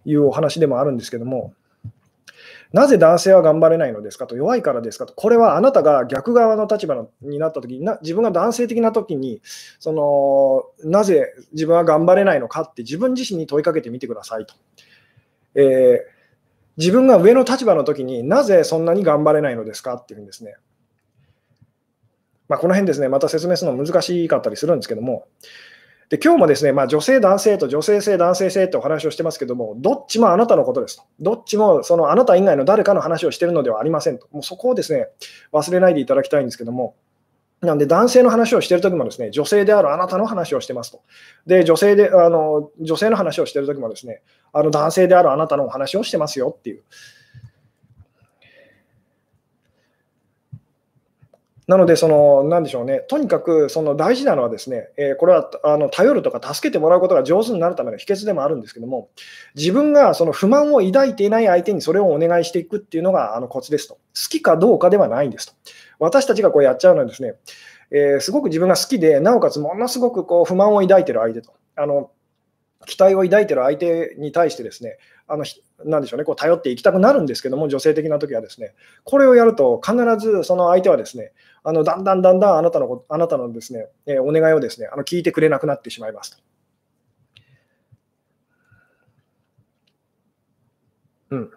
[0.06, 1.54] いうお話でもあるんですけども。
[2.74, 9.42] なぜ男性は頑張れないのですかと、弱いからですかと、これはあなたが逆側の立場になったときに自分が男性的なときに
[9.80, 9.94] そ
[10.84, 14.56] の、なぜ自分は頑張れないのかって自分自身に問いかけてみてくださいと。
[15.56, 16.00] えー、
[16.78, 20.56] 自分が上の立場のときになぜそんなに頑張れないのですかっていうんですね。
[22.50, 25.28] まあ、この辺ですね、また説明するの難しかったりするんですけども、
[26.14, 31.04] で今日もですね、まあ、女性、男性と女性性、男性性ってお話をしてますけども、どっちもあなたのことですと。
[31.20, 34.28] どっちもそのあなた以外の誰かの話をしているのではありませんと。
[34.32, 35.08] もうそこをですね、
[35.52, 36.94] 忘れないでいただきたいんですけども、
[37.62, 41.02] なんで男性の話をしているときもですね、女性であるあなたの話をしてますと。
[41.48, 44.22] で、女性で、あの女性の話をしているときもですね、
[44.52, 46.84] あの男性であるあなたのお話をしてますよっていう。
[51.68, 59.10] なので、その、なんでしょうね、とにかくその大事なのはですね、えー、これはあの頼るとか助けてもらうことが上手になるための秘訣でもあるんですけども、
[59.56, 63.96] 自分がその不満を抱いていない相手にそれをお願いしていくっていうのがあのコツですと。
[63.96, 64.00] 好
[64.30, 65.54] きかどうかではないんですと。
[66.00, 67.36] 私たちがこうやっちゃうのはですね、
[67.92, 71.54] えー、すごく自分が好きで、なおかつものすごくこう不満を抱いてる相手と。
[71.76, 72.12] あの
[72.86, 74.98] 期待を抱いてる相手に対してですね、
[75.28, 75.46] あの
[75.86, 78.74] なんでしょうね、こう頼っていきたくなるんですけども、女性的な時はですね、
[79.04, 81.32] これをやると必ずその相手はですね、
[81.64, 86.44] あのだんだんだんだんあなたのあなたのですね、えー、お願いをですね、あの聞いてくれなくなってしまいますと。
[91.32, 91.52] うん。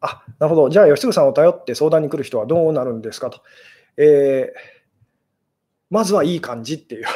[0.00, 0.70] あ、なるほど。
[0.70, 3.42] じゃあ、吉純さんを頼って相談に来る人はどうなるんですかと。
[3.96, 4.78] えー
[5.90, 7.06] まずはいい感じっていう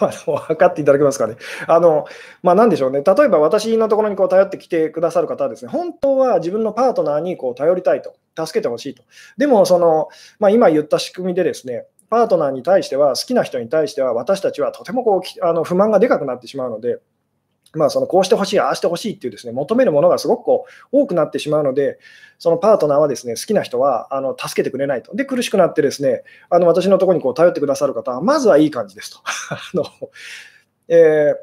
[0.24, 1.36] 分かっていただけますかね。
[1.66, 2.06] あの、
[2.42, 3.02] まあ、なんでしょうね。
[3.02, 9.02] 例えば私のところにこう頼ってきてくださる方はですね、本当は自分のパートナーにこう頼りたいと、助けてほしいと。
[9.36, 16.98] でも、その、まあ、今言った仕組みでですね、パートナーに対しては、好きな人に対しては、私たちはとてもこうあの不満がでかくなってしまうので、
[17.74, 21.98] まあ、そのこうしてほしい、ああしてほしいっていうですね求めるものがすごくこう多くなってしまうので、
[22.38, 25.14] そのパートナーはですね好きな人はあの助けてくれないと。
[25.16, 29.20] で、苦しくなってですねあの私のところにこう頼ってくださる方は、まずはいい感じですと。
[29.50, 29.84] あの
[30.88, 31.34] え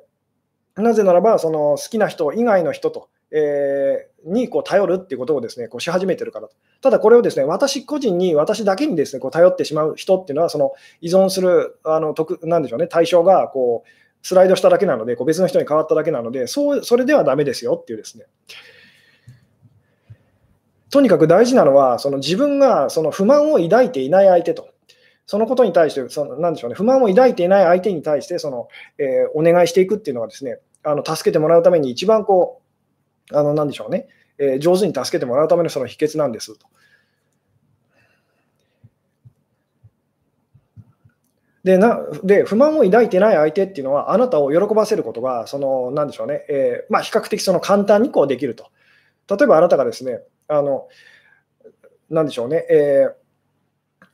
[0.77, 6.55] ー、なぜならば、その好きな人以外の人と、えー、にこう頼るっていうことをですねこうし始めてるからと。
[6.81, 13.89] ただこれをですね私個人に、私だけにですねこう頼ってしまう人っていうのは、その依存するあの特なんでしょうね対象がこう
[14.21, 18.25] スライドしただけなので、こう別の人に変わっただけなので、そうそれではだめですよっていうですね。
[20.89, 24.69] とにかく大事なのは、その自分がその不満を抱いていない相手と、
[25.25, 32.68] そのことに対して、そのなんでしょうね、不満を抱いていない相手に対してその、えー、お願いしていくっていうのはですね、あの助けてもらうために一番こう、
[33.31, 36.67] あのなんでしょうね、えー、上手に助けてもらうためのその秘訣なんですと。
[41.63, 48.71] でなで不満を抱いてない相手っていうのは、あなたを喜ばせることが、そのなんでしょうね、えー、まあ、比較的その簡単にこうできると。
[49.29, 50.87] 例えばあなたがですね、あの
[52.09, 53.18] なんでしょうね、えー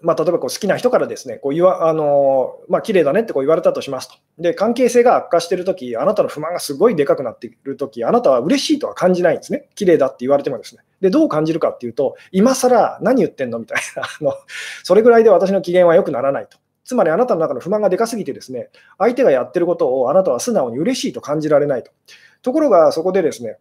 [0.02, 4.16] まあ、例えばこう好きな人からですね、こう言わあのまあ綺麗だねってこう言われたとしますと。
[4.38, 9.70] で、関係性が悪化してるとき、あなたの不満がすごいでかくなっているとき、あなたは嬉しいとは感じないんですね。
[9.76, 10.84] 綺麗だって言われてもですね。
[11.02, 14.34] で、どう感じるかっていうと、今更何言ってんのみたいな あの、
[14.84, 16.58] それぐらいで私の機嫌は良くならないと。
[16.84, 21.92] つまりあなたの中の不満がでかすぎてですね、相手がやってることをあなたは素直に嬉しいと感じられないと。
[22.44, 23.58] ところがそこでですね、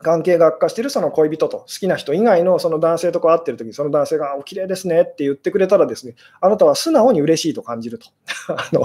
[0.00, 8.06] 関係が悪化しているその恋人と好きな人以外のその男性とこう会ってるときに、その男性がお綺麗ですねって言ってくれたらですね、あなたは素直に嬉しいと感じると。
[8.54, 8.82] あの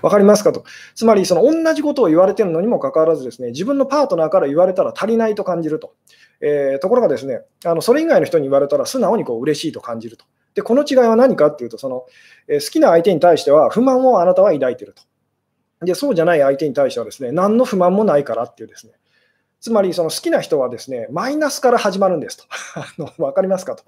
[0.00, 0.64] 分かりますかと。
[0.94, 5.92] つまり、その同じことを言われてるのにもかかわらずですね、自分のパートナーから言われたら足りないと感じると。
[6.40, 10.24] えー、ところがですね、あのそれ以外の人に言われたら素直にこう嬉しいと感じると。
[10.54, 12.06] で、この違いは何かっていうと、その、
[12.48, 15.02] え好きな相手に対しては不満をあなたは抱いてると。
[15.84, 18.94] で、そうじゃない相手に対してはですね、何の不満もないからっていうですね。
[19.66, 22.44] つまり、その好きな人はですね、マイナスから始まるんですと。
[22.78, 23.82] あの分かりますかと。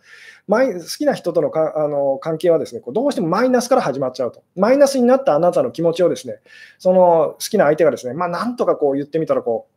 [0.49, 4.43] マイ好きな人とのかあの関係はですね、こうどうしてもマイナスから始まっちゃうと。
[4.57, 6.41] マイナスになったあなたの気持ちをですね、
[6.81, 9.69] その好きな相手がですね、まあ、なんとかこう言ってみたらこ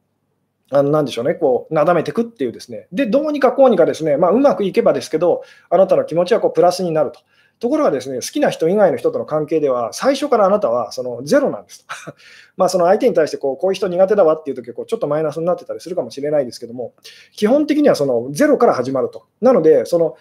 [0.71, 2.87] う、あのなんでしょうね、こう、なだめていくっていうですね。
[2.91, 7.19] で、どうにかこうにかですね、まあ、うまくいけばですけど、あなたの気持ちはこうプラスになると。
[7.61, 11.85] ところがですね、好きな人以外の人との関係では、最初からあなたはそのゼロなんです。
[12.57, 16.93] まあその相手に対してこうこういう人苦手だわっていうときはこうちょっとマイナスになってたりするかもしれないですけども、
[17.33, 19.27] 基本的にはそのゼロから始まると。
[19.41, 20.15] なので、その、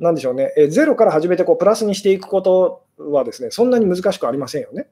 [0.00, 4.88] なんでしょうね、えゼロから始めてこうプラスにしていくことはですね、そんなに難しくありませんよね。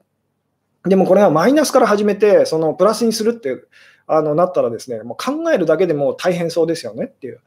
[0.84, 3.64] でもこれはマイナスから始めて、そのプラスにするって
[4.06, 7.40] あのなったらですね、もう考えるだけでも大変そうですよねっていう。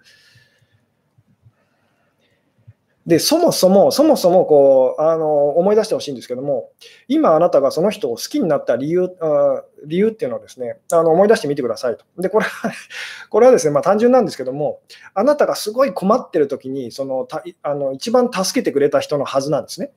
[3.06, 6.70] で、そもそも、そもそもこうあの思い出してほしいんですけども、
[7.10, 12.06] 今あなたがその人を好きになった理由あ理由っていうのをですね、あの思い出してみてくださいと。
[12.18, 12.72] で、これは
[13.30, 14.80] これはですね、まあ、単純なんですけども、
[15.14, 19.92] あなたがすごい困ってる時にそのたあの一番助けてくれた人のはずなんですね。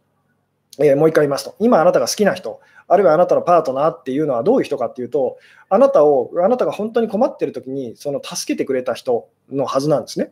[0.79, 10.31] えー、もう一回言いますと、今あなたが好きな人、あるいはあなたのパートナーっていうのはどういう人かっていうと、あなたを、あなたが本当に困ってるときに、その助けてくれた人のはずなんですね。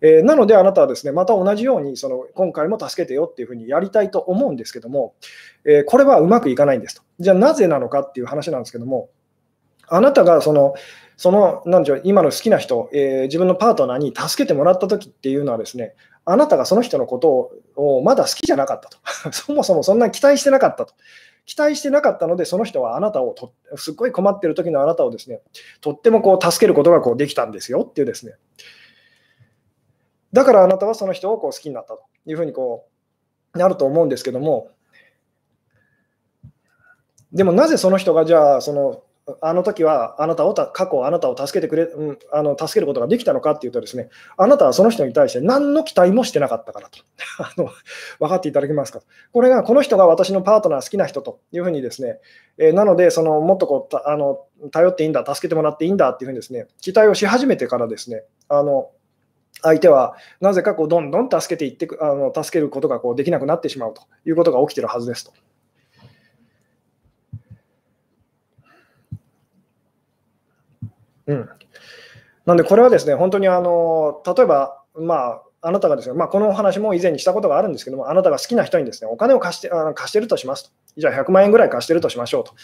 [0.00, 5.14] えー、なので、あなたはですね、また同じように、その今回も助けてよっていうふうにやりたいと思うんですけども、
[5.64, 7.02] えー、これはうまくいかないんですと。
[7.18, 9.10] じゃあなぜなのかっていう話なんですけども、
[9.88, 10.74] あなたがその、
[11.18, 18.98] その、なんでしょう、今の好きな人、えー、自分のパートナーに助けてもらったときっていうのはですね、あなたがその人のことをまだ好きじゃなかったと。
[19.32, 20.94] そもそもそんなに期待してなかったと。
[21.46, 25.40] 期待してなかったので、その人はあなたをと、すっごい困ってる時のあなたをですね、
[25.80, 28.34] とってもこう助けることがこうできたんですよっていうですね。
[30.32, 32.86] だからあなたはその人をこう好きになったというふうにこ
[33.54, 34.70] うなると思うんですけども、
[37.32, 39.02] でもなぜその人がじゃあその
[39.40, 46.98] あの時はあなたを過去あなたを助けてくれ、うん、あの助けることができたのかっていうとですね、あなたはその人に対して何の期待もしてなかったからと。
[47.38, 47.70] あの
[48.18, 49.00] 分かっていただけますか？
[49.32, 52.18] これがこの人が私のパートナー好きな人というふうにですね、
[52.58, 58.90] えー、なのでそのもっとこうあの頼っていいんだ、助けてもらっていいんだっていうふうにですね、期待をし始めてからですね、あの
[59.62, 65.32] 相手はなぜかこうどんどん助けていってあの助けることがこうできなくなってしまうということが起きてるはずですと。
[71.30, 71.48] うん、
[72.46, 80.70] なんで、これはですね、本当にあの例えば、まあ、あなたがですね、まあ、このお話も以前にしたことがあるんですけども、あなたが好きな人にですね、お金を貸してあの貸してるとしますと。
[80.96, 82.54] じゃあ100万円ぐらい貸してるとしましょうと。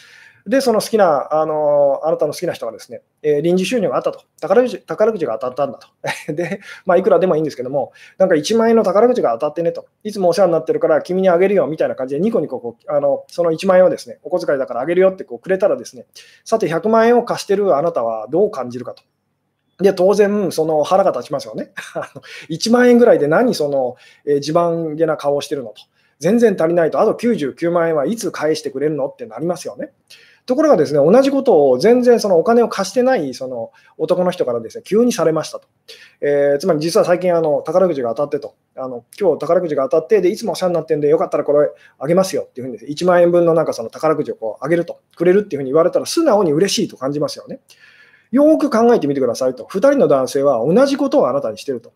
[0.47, 4.23] で、その好きな、あのあなたの好きな人がですね、えー、臨時収入があったと。
[4.41, 5.89] 宝くじ宝くじが当たったんだと。
[6.33, 9.87] で、まあ、いくらでもいいんですけども、なんか1万円の宝くじが当たってねと。
[10.05, 16.07] いつもお世話になってるから君にあげるよみたいな感じで、ニコニコこうあのその1万円をですね、お小遣いだからあげるよってこうくれたらですね、
[16.45, 19.03] さて100万円を貸してるあなたはどう感じるかと。
[19.79, 21.73] で、当然、その腹が立ちますよね。
[22.49, 25.83] 1万円ぐらいで何その、えー、自慢げな顔をしてるのと。
[26.19, 29.93] 全然足りないと、あと99万円はいつ返してくれるのってなりますよね。
[30.47, 35.67] ところがですね、同じことを全然そのお金を貸してないその男の人からですね、急にされましたと。
[36.21, 38.55] えー、つまり実は最近あの宝くじが当たってと。
[38.77, 47.59] あの今日宝くじが当たって、で、いつもお世話になってんで、よかったらこれあげますよっていうふうにです、ね、1万円分のなんかその宝くじをこうあげると、くれるっていうふうに言われたら、素直に嬉しいと感じますよね。
[48.31, 49.65] よーく考えてみてくださいと。
[49.65, 51.93] 2人の男性は同じことをあなたにしてると。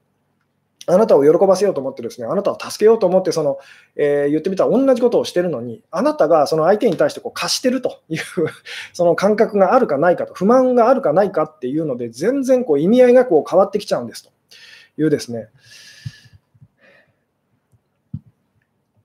[0.93, 3.59] あなたを喜ばせようと思ってですね、あなたを助けようと思ってその、
[3.97, 8.21] えー、言ってみたら同じことをしてるのに、あなたがその相手に対してこう貸してるという
[8.93, 14.31] その感覚があるかないかと、不満があるかないかっていうので、全然こう意味合いがこう変わってきちゃうんですと
[14.99, 15.49] いうですね、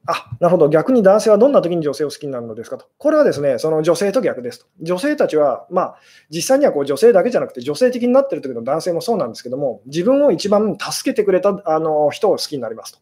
[0.08, 2.86] あなるほど、逆に男性はどんな時に女性を好きになるのですかと。
[2.98, 4.68] これはですね、その女性と逆ですと。
[4.82, 5.96] 女性たちは、まあ、
[6.30, 13.00] 実際にはこう女性だけじゃなくて、女性的になってる時の男性もそうなんですけども、自分を一番助けてくれたあの人を好きになりますと。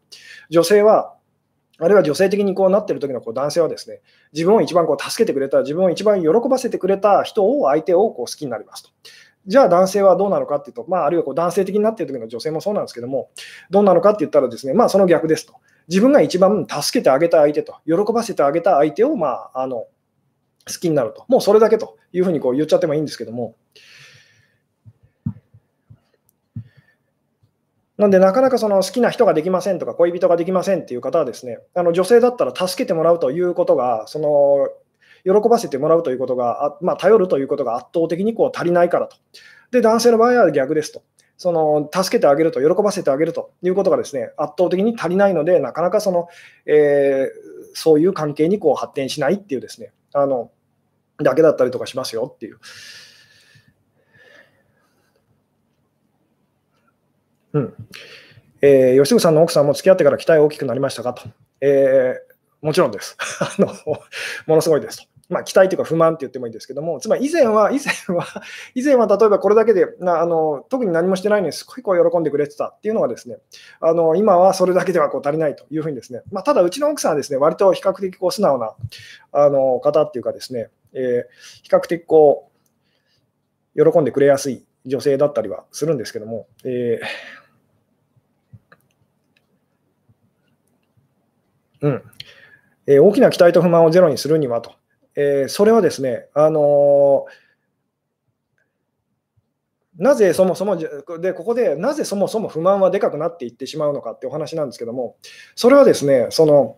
[0.50, 1.16] 女性は、
[1.80, 8.90] あるいは女性的にこうなってる時のこう男性はですね、自分を一番こう助けてくれた、自分を一番喜ばせてくれた人を、相手をこう好きになりますと。
[9.46, 13.30] じゃあ男性はどうなのかっていうと、まあ、あるいはこう男性的になっている時の女性もそうなんですけども、
[13.70, 15.56] どうなのかって言ったらですね、まあ、その逆ですと。
[15.88, 19.88] 自分が一番助けてあげた相手と、喜ばせてあげた相手を、まあ、あの好
[20.80, 23.56] きになると、もうそれだけというふうにこう言っちゃってもいいんですけども、
[27.98, 34.70] なんで、なかなかその好きな人ができませんとか、恋人ができませんっていう方はですね、あの女性だったら助けてもらうということが、その
[35.24, 39.18] 喜ばせてもらうということが、まあ、頼るということが圧倒的にこう足りないからと。
[39.72, 41.04] で、男性の場合は逆ですと。
[41.44, 46.30] その助けてあげると、喜ばせてあげるということがですね圧倒的に足りないので、なかなかその、
[46.66, 47.28] えー、
[47.74, 50.52] そういう関係にこう発展しないっていうですねあの
[51.18, 52.60] だけだったりとかしますよっていう。
[57.52, 57.74] うん
[58.62, 61.24] えー、吉純さんの奥さんも付き合ってから期待大きくなりましたかと。
[61.60, 63.18] えー、もちろんです。
[63.42, 63.68] あの
[64.48, 65.13] ものすごいですと。
[65.34, 68.26] まあ、期待というか不満って言ってもいいんですけども、つまり以前は、 以前は、
[68.76, 73.38] 以前は例えばこれだけでな、あの特に何もしてないのにすごいこう喜んでくれてたっていうのがですね、
[73.82, 78.76] あの今はそれだけではこう足りないというふうにですね、まあ、ただうちの奥さんはですね、割と比較的こう素直な
[79.32, 82.50] あの方っていうかですね、えー、比較的こ
[83.76, 87.44] う、喜んでくれやすい女性だったりはするんですけども、えー
[91.84, 92.02] うん。
[92.88, 94.74] えー、大きな期待と不満をゼロにするにはと。
[95.16, 105.18] えー、それはですね、あのー、なぜそもそもで、ここでなぜそもそも不満はでかくなっていってしまうのかってお話なんですけども、
[105.56, 106.78] それはですね、その、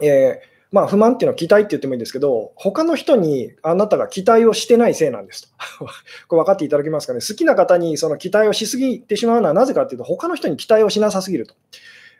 [0.00, 5.86] えーまあ、不満っていうのは期待って言ってもいいんですけど、他の人にあなたが期待をしてないせいなんですと。
[6.28, 7.20] これ分かっていただけますかね？
[7.26, 11.54] 好きな方にその期待をしすぎてしまうのはなぜかっていうと、他の人に期待をしなさすぎると。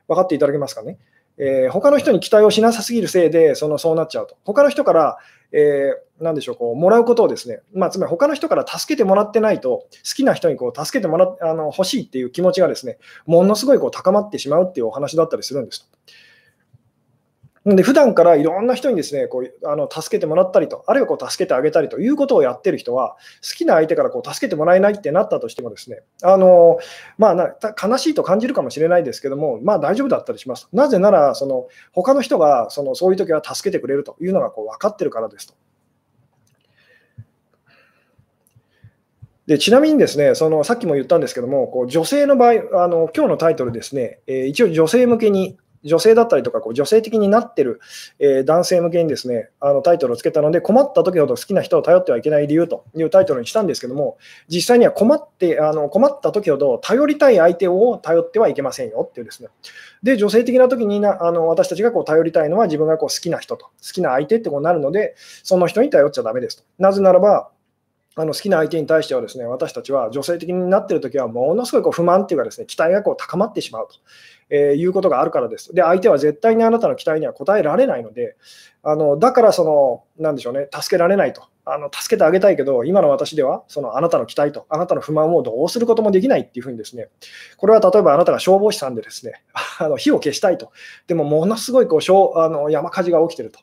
[0.09, 0.99] 分かっていただけますかね？
[1.39, 4.36] えー、他の人に期待をしなさすぎるせいでそのそうなっちゃうと。
[4.45, 5.18] 他の人から、
[5.53, 15.86] えー、なんでしょうこうもらうことをですね、まあ、つまり他の人から助けてもらってないと、好きな人にこう助けてもらあの欲しいっていう気持ちがですね、ものすごいこう高まってしまうっていうお話だったりするんですと。
[17.75, 26.79] で普段からいろんな人にですねこうあの助けてもらったりと、あるいはこう助けてあげたりということをやってる人は、好きな相手からこう助けてもらえないってなったとしても、ですねあの、
[27.19, 30.69] まあ、悲しいと感じるかもしれないですけども、まあ、大丈夫だったりします。
[30.73, 35.55] なぜなら、その他の人がそのそういう時は助けてくれるというのがこう分かってるからですと。
[39.47, 45.57] でちなみにですね、そのさっきも言ったんですけども、こう女性の場合、あの今日のタイトルですね、えー、一応女性向けに
[45.89, 47.80] 女性だったりとか、こう女性的になってる、
[48.20, 54.18] えー、男性向けにですね、あのタイトルをつけたので、困った時ほど好きな人を頼ってはいけない理由というタイトルにしたんですけども、
[54.49, 59.49] 実際には困ってあの困った時ほど頼りたい相手を頼ってはいけませんよっていうですね。
[60.03, 66.64] で、女性的な時になあの私たちがこう頼りたいのは自分がこう好きな人と、好きな相手ってことになるので、その人に頼っちゃだめですと。
[66.78, 67.51] なぜならば、
[68.20, 73.95] あの好きな相手に対してはですね私たちは女性的になっているときはものすごいこう不満というかですね期待がこう高まってしまうと。
[74.51, 75.74] えー、いうことがあるからです。
[75.74, 78.36] で、相手は絶対にあなたの期待には応えられないので、
[78.82, 81.42] あのだからその、なんでしょうね、助けられないと。
[81.70, 87.09] あの助けてあげたいけど、今の私ではそのあなたの期待と、あなたの不満をどうすることもできないっていうふうにですね、
[87.59, 89.42] これは例えばあなたが消防士さんでですね、
[89.78, 90.72] あの火を消したいと。
[91.07, 93.61] でもものすごいこうあの山火事が起きてると。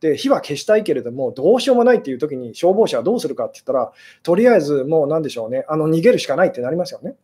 [0.00, 7.14] で火は消したいけれども、どうしようもないっていう時に消防車はどうするかって言ったら、とりあえずもうなんでしょうね、あの逃げるしかないってなりますよね。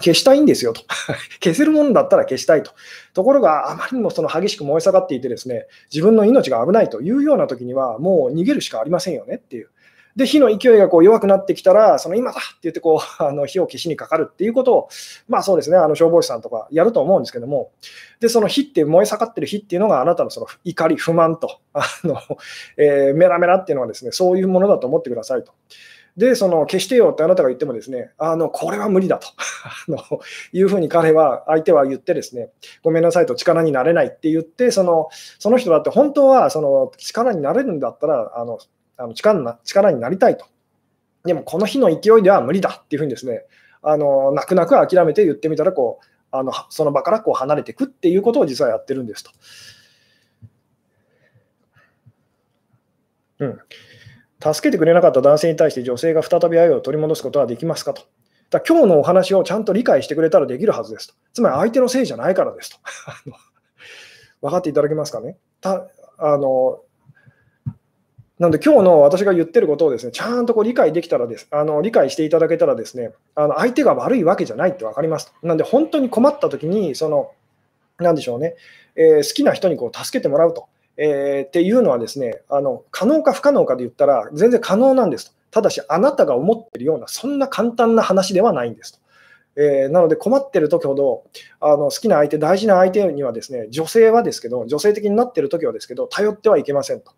[0.00, 0.82] 消したいんですよと。
[1.42, 2.72] 消せるものだったら消したいと。
[3.14, 9.70] ところが、あまりにもその激しく燃え盛っていてですね、自分の命が危ないというような時には、もう逃げるしかありませんよねっていう。
[10.18, 14.88] で、火の勢いがこう弱くなってきたら、その今だって言ってこう あの火を消しにかかるっていうことを、
[15.28, 17.70] まあそうですね、あの消防士さんとかやると思うんですけども、
[18.18, 22.18] で、その火って燃え盛ってる火っていうのがあなたのその怒り、不満と、あの
[22.76, 25.52] えー、メラメラっていうのはですね、そういうものだと思ってくださいと。
[26.18, 29.28] で、その消してよってあなたが言ってもですね、あのこれは無理だと
[29.88, 30.20] あの
[30.52, 32.50] いうふうに彼は、相手は言ってですね、
[32.82, 35.08] ごめんなさいと力になれないって言って、その
[35.38, 38.58] その人だって本当はその力になれるんだったら、あの
[38.96, 40.44] あの力な力になりたいと。
[41.24, 43.44] でも、この日の勢いでは無理だっていうふうにですね、
[43.80, 49.30] あの泣く泣く諦めて言ってみたらこうあの、その場からこう離れていくっていうことを実はやってるんですと。
[53.40, 53.58] うん、
[54.40, 58.02] 助けてくれなかった男性に対して女性が再び愛を取り戻すことはできますかと。
[58.50, 61.14] だ今日のお話をちゃんと理解してくれたらできるはずですと。
[61.34, 62.78] つまり相手のせいじゃないからですと。
[64.40, 65.36] 分かっていただけますかね。
[65.60, 66.80] たあの
[68.38, 77.32] なので、今日の私が言ってることをですね、ちゃんとこう理解できたらです、あの理解していただけたらですね、あの相手が悪いわけじゃないって分かりますとなので、本当に困った時に、その、
[77.98, 78.54] なんでしょうね、
[78.94, 80.68] えー、好きな人にこう助けてもらうと、
[81.00, 85.32] えー、っていうのはですね、あの可能か不可能かで言ったら、全然可能なんですと。
[85.50, 88.98] ただし、あなたが思ってるような、そんな簡単な話ではないんですと。
[89.56, 91.24] えー、なので困ってる時ほど
[91.58, 97.12] あの好きな相手、大事な相手にはですね女性はですけど、女性的になってる時はですけど、頼ってはいけませんと。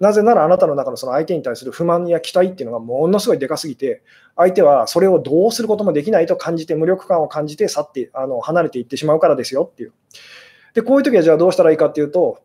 [0.00, 4.02] なぜならあなたの中のその相手に対する不満や期待っていうのがものすごいでかすぎて、
[4.36, 9.92] 相手はそれをどうすることもできないと感じて、無力感を感じて去ってあの離れていってしまうからですよっていう。
[10.72, 12.38] で、こういう時はじゃあどうしたらいいかっていうと、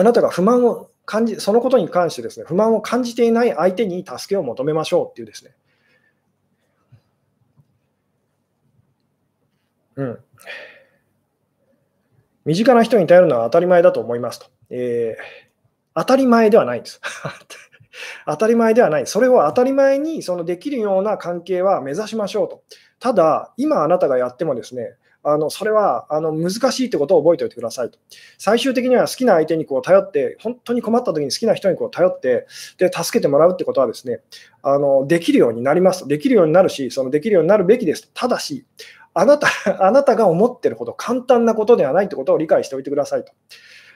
[0.00, 5.52] あなたが不満を感じ、そのことに関してですね、不満を感じていない相手に助けを求めましょうっていうですね。
[9.96, 10.18] うん。
[12.44, 14.46] 身近な人に頼るのは当たり前だと思いますと。
[14.70, 15.46] えー
[15.98, 17.00] 当たり前ではないんです。
[18.26, 19.06] 当たり前ではない。
[19.06, 22.62] それを当たり前にそのできるような関係は目指しましょうと。
[23.00, 24.96] ただ、今あなたがやってもですね、
[25.28, 27.98] あのそれはあの難しいってことを覚えておいてくださいと。
[28.38, 32.46] 最終的には好きな相手にこう頼って、本当に困った時に好きな人にこう頼って、
[32.78, 34.20] で助けてもらうってことはですね、
[34.62, 36.06] あのできるようになります。
[36.06, 38.08] できるようになるし、そのできるようになるべきです。
[38.14, 38.64] ただし、
[39.14, 39.48] あなた
[39.84, 43.32] あなたが思ってるほど簡単なことではないってことを理解しておいてくださいと。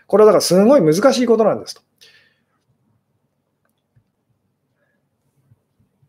[0.09, 1.83] これはだからすごい難しいことなんですと。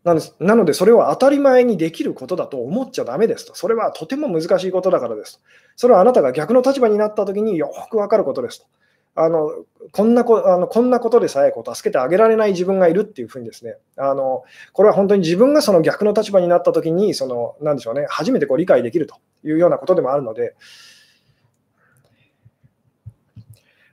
[0.04, 3.54] ななので、それを当たり前にできることだと思っちゃだめですと。
[3.54, 5.44] それはとても難しいことだからですと。
[5.76, 8.66] それはあなたが逆の立場になったときによくわかることですと。
[9.14, 9.50] あの
[9.92, 14.42] こんなこあのこんなことでさえこう助けてあげられない自分がいるっていうふうにですねあの、
[14.72, 20.54] これは本当に自分がその逆の立場になったときに、そのなんでしょうね、初めてこう理解できるというようなことでもあるので、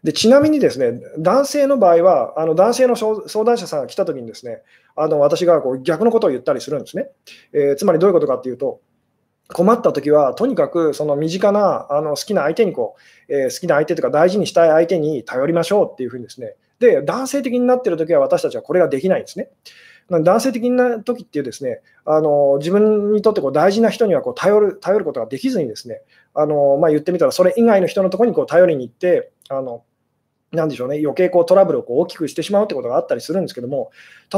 [0.03, 4.61] でちなみにですね、男性の場合は、あの男性の相談者さんが来たときにですね、
[5.01, 7.07] あの私がこう逆のことを言ったりするんですね。
[7.53, 8.81] えー、つまりどういうことかっていうと、
[9.47, 12.95] 困ったときは、とにかくその身近なあの好きな相手にこ
[13.29, 19.49] う、えー、好きな相手とか大事にしたい相手に頼りましょうっていうふうにですね、で、男性的になってるときは私たちはこれができないんですね。
[20.09, 26.01] 男性的な時っていうですね、あの自分にとってこう大事な人にはこう頼る頼ることができずにですね、
[26.33, 29.83] あのまあ、言ってみたらそれ以外の人のところにこう頼りに行って、あの
[30.51, 33.91] なんでしょうね、余計こうトラブルをこう大きくしてしまうってことがあったりするんですけども、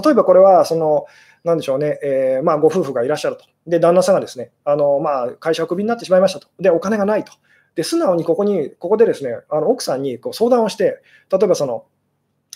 [0.03, 1.05] 例えばこれは、その、
[1.43, 3.45] なんでしょうね、えー、まあ、ご夫婦がいらっしゃると。
[3.65, 6.47] で、旦那さんがですね、あのまあ、会社をクビになってしまいましたと。
[6.59, 7.31] で、お金がないと。
[7.75, 11.01] で、素直にここに、ここでですね、あの奥さんにこう相談をして、
[11.31, 11.85] 例えばその、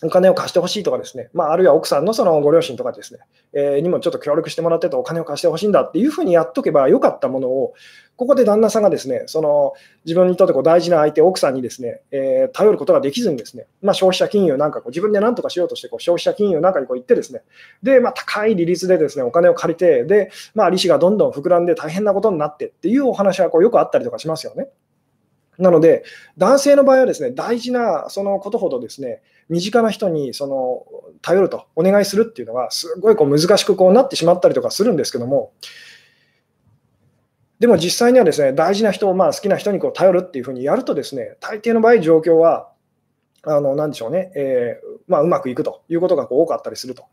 [0.06, 3.20] お金を貸してほしいとかですね、まあ、あるいは奥さんのそのご両親とかですね、
[3.53, 7.74] えー、にもちょっと協力してもらってとお金を貸してほしいんだっていうふうにやっとけばよかったものを、
[8.18, 9.74] ここで旦那さんがですね、その
[10.06, 17.41] 自分にとってこう大事な相手、奥さんにですね、えー、頼ることができずにですね、まあ、消費者金融なんかこう自分で何とかしようとしてこう消費者金融なんかにこう行ってですね、
[17.84, 24.70] で、まあ、高い利率でですね、お金を借りて、で、まあ、利子がどんどん膨らんで大変なことになってっていうお話はこうよくあったりとかしますよね。
[25.58, 26.03] なので、
[26.38, 30.86] 男性の場合はですね、大事なそのことほどですね、身近な人にその
[31.22, 35.54] 頼ると、お願いするっていうのは、すごいこう難しくこうなってしまったりとかするんですけども、
[37.60, 42.72] でも実際にはですね、大事な人をまあ好きな人にこう頼るっていうふうにやるとですね、大抵の場合、状況は、
[43.43, 47.06] あのなんでしょうね、えー、まあ、うまくいくということがこう多かったりすると。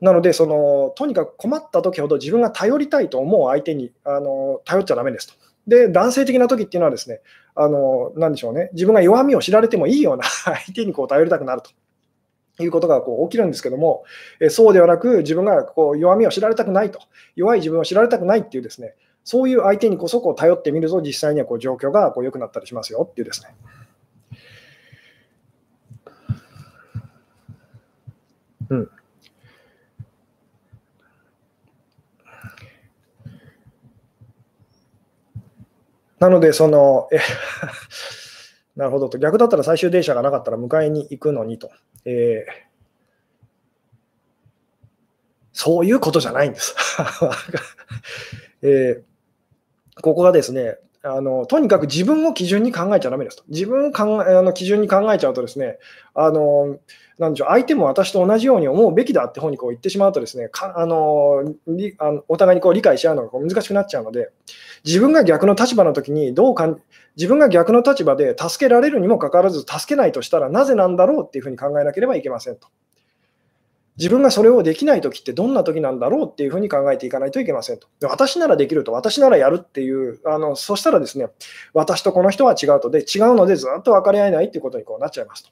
[0.00, 5.45] なのでその、とにかく困った時ほど自分が頼りたいと思う相手にあの頼っちゃだめですと。
[5.66, 7.20] で、男性的な時っていうのはですね、
[7.54, 11.70] あの、なでしょうね、自分が弱みを知られてもいいような 相手にこう頼りたくなると。
[12.58, 14.04] いうことがこう起きるんですけども、
[14.40, 17.00] えそうではなく、自分がこう弱みを知られたくないと、
[17.34, 18.94] 弱い自分を知られたくないっていうですね、
[19.24, 23.54] そういう相手にこそこう頼ってみると、実際にはこう状況がこう良くなったりしますよっていうですね。
[28.70, 28.90] うん。
[36.18, 37.18] なので、その、え
[38.76, 41.70] なるほどと、逆だったら最終電車がなかったら迎えに行くのにと、
[42.04, 42.52] えー、
[45.52, 46.74] そういうことじゃないんです。
[48.62, 53.44] えー、ここがですねあの、とにかく自分を基準に考えちゃだめですと。
[53.48, 55.78] 自分を考えあの基準に考えちゃうとですね、
[56.14, 56.78] あの
[57.18, 61.42] なでしょう相手も私と同じように思うべきだって方にこう言ってしまうとですね、かあの
[61.98, 64.30] あのお互いにこう理解し合うのがこう難しくなっちゃうので、
[64.84, 66.76] 自分が逆の立場の時にどうか
[67.16, 72.68] 自分が逆の立場で助けられるにもかかわらず助けないとしたらなぜなんだろうっていうふうに考えなければいけませんと。
[73.98, 77.88] 自分がそれをできない時ってどんな時なんだろうっていうふうに考えていかないといけませんと。
[78.02, 81.28] 私ならできると、私ならやるっていう、あのそしたらですね、
[81.72, 85.50] 私とこの人は違うと、で違うのでずっと分かり合えないっていうことにこうなっちゃいますと。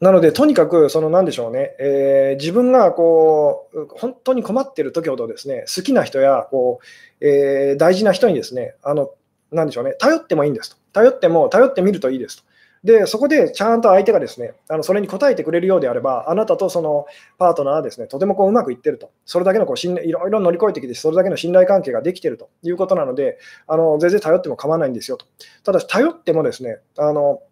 [0.00, 6.80] なので、とにかく、そのなんでしょうね、えー、自分がこう本当に困っている時ほどですね、好きな人やこ
[7.20, 9.10] う、えー、大事な人にですね、あの
[9.50, 10.85] なんでしょうね、頼ってもいいんですと。
[10.96, 12.44] 頼っても、頼ってみるといいですと。
[12.82, 17.04] で、そこでちゃんと相手がですね、あのそれに応えてくれるようであれば、あなたとその
[17.36, 19.10] パートナーはですね、とてもこううまくいってると。
[19.26, 25.26] それだけのこう信いろいろ乗り越えてきて、それだけの信頼関係ができてるということなので、あの全然頼っても構わないんですよと。
[25.64, 27.42] ただし、頼ってもですね、あの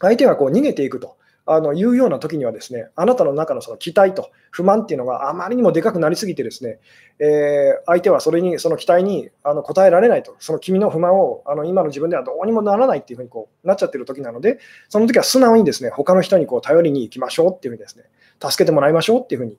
[0.00, 1.16] 相手がこう逃げていくと。
[1.44, 6.78] あのいうような時にはですね、あなたの中のその期待と不満っていうのがあまりにもでかくなりすぎてですね、
[7.18, 18.04] えー、相手はそれに、その期待にあの応えられないと、その君の不満をあの今の自分ではどうにもならないっていうふうにこうなっちゃってる時なので、その時は素直にですね、他の人にこう頼りに行きましょうっていうふうにですね、
[18.40, 19.58] 助けてもらいましょうっていうふうに。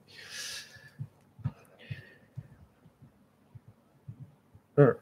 [4.78, 4.98] うん。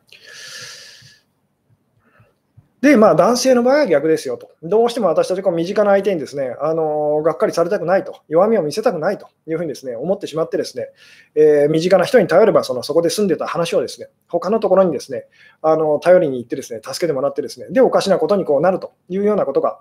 [2.82, 4.50] で、まあ、男性の場合は逆ですよと。
[4.64, 9.28] どうしても私たちこう身近な相手にですね、あのがっかりされたくないと、弱みを見せたくないと。
[9.48, 10.88] いうふうにですね思ってしまってですね、
[11.36, 15.26] えー、身近な人に頼ればそのそこで住んでた話をですね、他のところにですね、
[15.62, 18.94] あの頼りに行ってですね、助けてもらってですね、で、おかしなことにこうなると。
[19.10, 19.80] いうようなことが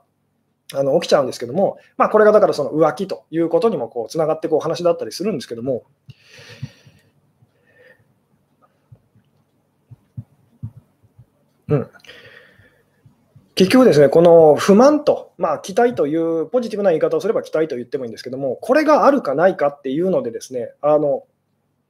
[0.75, 3.25] あの起きちゃうんですけども、まあ、これがだからその浮気と。
[3.31, 5.85] いうことにもこうつながってこう話だったりするんですけども、
[11.69, 11.91] うん、
[13.61, 21.25] 結局ですね、この不満と、まあ、期待という、ポジティブな言い方をすれば期待と言ってもいいんですけども、これがあるかないかっていうので、ですねあの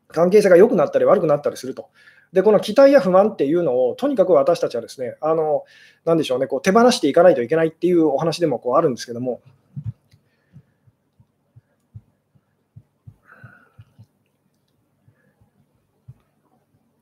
[0.09, 1.87] 関係性が良くなったり悪くなったりすると。
[2.33, 5.63] で、この期待や不満っていうのを、とにかく私たちはですね、あの
[6.05, 9.41] なでしょうね、こう手放していかないといけないっていうお話でもこうあるんですけども、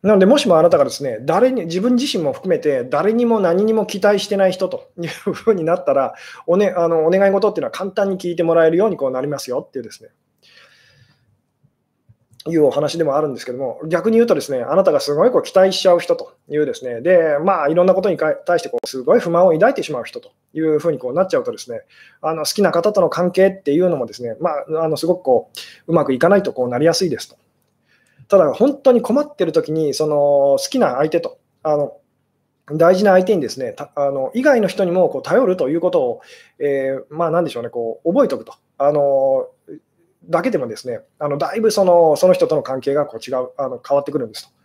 [0.03, 6.15] なので、もしもあなたがですね、誰に、自分自身も含めて、誰にも何にも期待してない人というふうになったら、
[6.47, 10.11] お,、ね、あのお願い事っていうのは簡単に聞いてもらえるようにこうなりますよっていうですね、
[12.47, 21.81] いうお話でもあるんですけども、逆に言うとですね、あなたがすごいこう期待しちゃう人というですね、で、まあ、いろんなことに対してこうすごい不満を抱いてしまう人というふうにこうなっちゃうとですね、
[22.23, 25.51] あの好きな方との関係っていうのもですね、まあ、あのすごくこ
[25.89, 27.37] ううまくいかないとこうなりやすいですと。
[28.29, 31.97] ただ、本当に困ってる時に、その好きな相手と、あの
[32.77, 36.21] 大事な相手にですね、あの以外の人にもこう頼るということを、
[36.59, 38.55] えー、まあ、なんでしょうね、こう覚えておくと。
[38.77, 39.49] あの
[40.29, 44.58] だけでもですね、あのだいぶそのその人との関係がこう違うあの変わってくるんですと。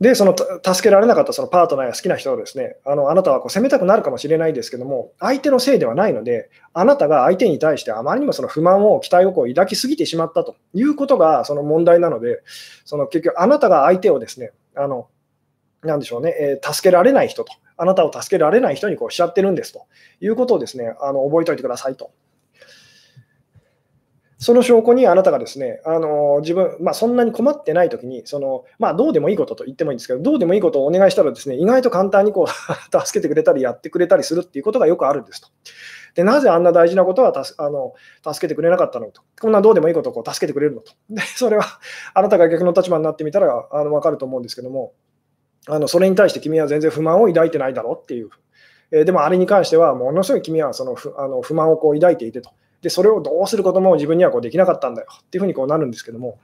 [0.00, 12.42] で、その助けられなかったそのパートナーや好きな人をですね、あのあなたはこう責めたくなるかもしれないですけども、相手のせいではないので、あなたが相手に対してあまりにもその不満を、期待をこう抱きすぎてしまったということがその問題なので、
[12.84, 15.08] その結局、あなたが相手をですね、あの
[15.82, 19.86] なんでしょうね、えー、助けられない人と、あなたを助けられない人にこうしちゃってるんですと
[20.20, 22.12] いうことをですね、あの覚えておいてくださいと。
[24.38, 32.48] その証拠にあなたがですね、あの自分、まあ、そんなに困ってないときに、そのまあ、どうでもいいことと言ってもいいんですけど、どうでもいいことをお願いしたら、ですね意外と簡単にこう
[33.04, 35.48] 助けてくれたり、やってくれたりするっていうことがよくあるんですと。
[36.14, 40.92] でなぜあんな大事なことはたすあの助けてくれなかったのと、こんなどうでもいいことをこう助けてくれるのと。
[41.10, 41.64] でそれは
[42.14, 44.92] あなたが逆の立場になってみたらあの分かると思うんですけども、
[45.66, 48.30] あのそれに対して君は全然不満を抱いてないだろうっていう。
[48.90, 52.50] えでもあれに関しては、ものすごい君はその不あの不満をこう抱いていてと。
[52.82, 55.08] で、それをどうすることも自分にはこうできなかったんだよ。
[55.20, 56.38] っていうふうにこうなるんですけども。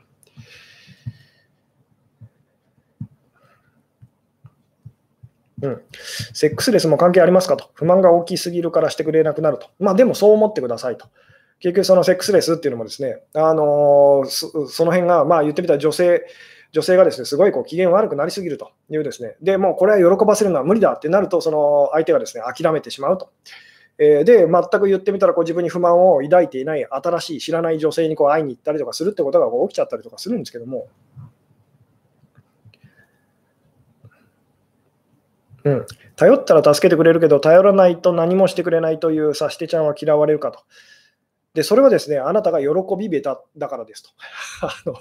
[5.63, 5.83] うん、
[6.35, 11.07] セックスレスも関係ありますかと、不満が大きすぎるからしてくれなくなると、まあ、でもそう思ってくださいと、
[11.61, 16.23] 結局、そのセックスレスっていうのもですね、あのー、その辺が、まあ、言ってみたら女性、
[16.73, 23.31] 女性がですねすごいこう機嫌悪くなりすぎるというですね、でもうこれは喜ばせるのは無理だってなると、その相手がですね諦めてしまうと。
[23.99, 30.89] えで、全く言ってみたらこう自分に不満を抱いていない新しい知らない女性にこう会いに行ったりとかするってことがこう起きちゃったりとかするんですけども、
[35.65, 35.87] うん、
[36.17, 40.61] 頼ったら助けてくれるけど、頼らないと何もしてくれないというさしてちゃんは嫌われるかと。
[41.55, 44.11] で、それはですね、あなたが喜びべただからですと。
[44.67, 44.95] あの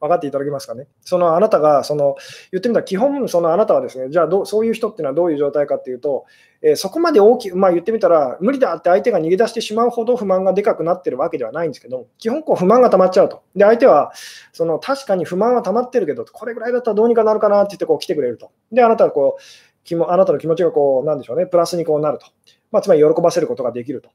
[0.00, 0.86] 分かっていただけますかね？
[1.02, 2.14] そのあなたが、その
[2.52, 6.24] 言ってみたら、基本、そのあなたはですね、じゃあど、そういう人っていうのはどういう状態かっていうと、
[6.62, 13.42] えー、そこまで大きく、まあ、言ってみたら、無理だって相手が逃げ出してしまうほど不満がでかくなってるわけではないんですけど、基本、こう不満が溜まっちゃうと。
[13.56, 14.12] で、相手は、
[14.52, 18.52] その確かに不満は溜まってるけど、これぐらいだったらどうにかなるかなって言ってこう来てくれると。
[18.70, 19.42] で、あなたはこう、
[19.82, 22.26] 気もあなたの気持ちがこう、なんでしょうね、プラスにこうなると。
[22.70, 24.10] まあ、つまり喜ばせることができると。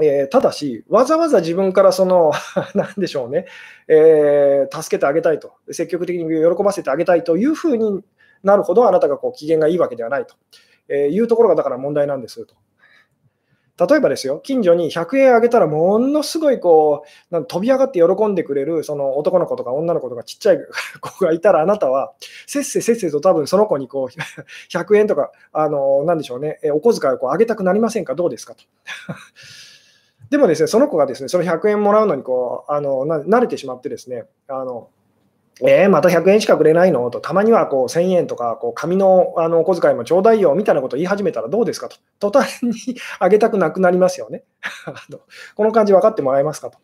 [0.00, 2.32] えー、ただし、わざわざ自分からその、
[2.74, 3.44] なんでしょうね、
[3.88, 8.02] えー、助けてあげたいと、積極的に喜ばせてあげたいというふうに
[8.42, 10.34] なるほど、あなたがこう機嫌がいいわけではないと、
[10.88, 12.54] えいうところがだから問題なんですと。
[13.88, 20.58] 例えばですよ、近所に100円あげたら、ものすごいこうなん飛び上がって喜んでくれるその男の子とか女の子とかちっちゃい
[21.00, 22.12] 子がいたら、あなたは
[22.46, 28.54] せっせせっせと多分その子にこう100円とか、あのなんでしょうね、お小遣いをこうあげたくなりませんか、どうですか？
[28.54, 28.62] と。
[30.32, 34.88] でもですね、その子がですね、その100円もらうのにこうあの慣れてしまってですね、あの
[35.62, 37.08] えー、また100円しかくれないの？
[37.10, 41.90] と、たまにはこう1000円とかこう紙のあのお小遣いもちょうだいよみたいなことを言い始めたらどうですか？
[42.18, 42.72] と、途端に
[43.20, 44.42] あげたくなくなりますよね。
[45.54, 46.70] この感じ分かってもらえますか？
[46.70, 46.78] と。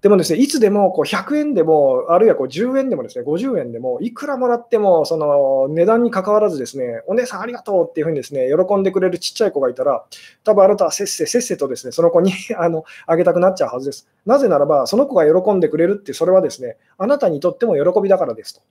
[0.00, 10.04] でもですね、いつでもこう100円でも、あるいはこう10円でもですね、50円でも、いくらもらっても、その値段に関わらずですね、お姉さんありがとうっていうふうにですね、喜んでくれるちっちゃい子がいたら、
[10.44, 14.08] 多分あなたはせっせせっせとですね、その子に あのあげたくなっちゃうはずです。
[14.26, 18.62] なぜならば、その子が喜んでくれるって、それはですね、あなたにとっても喜びだからですと。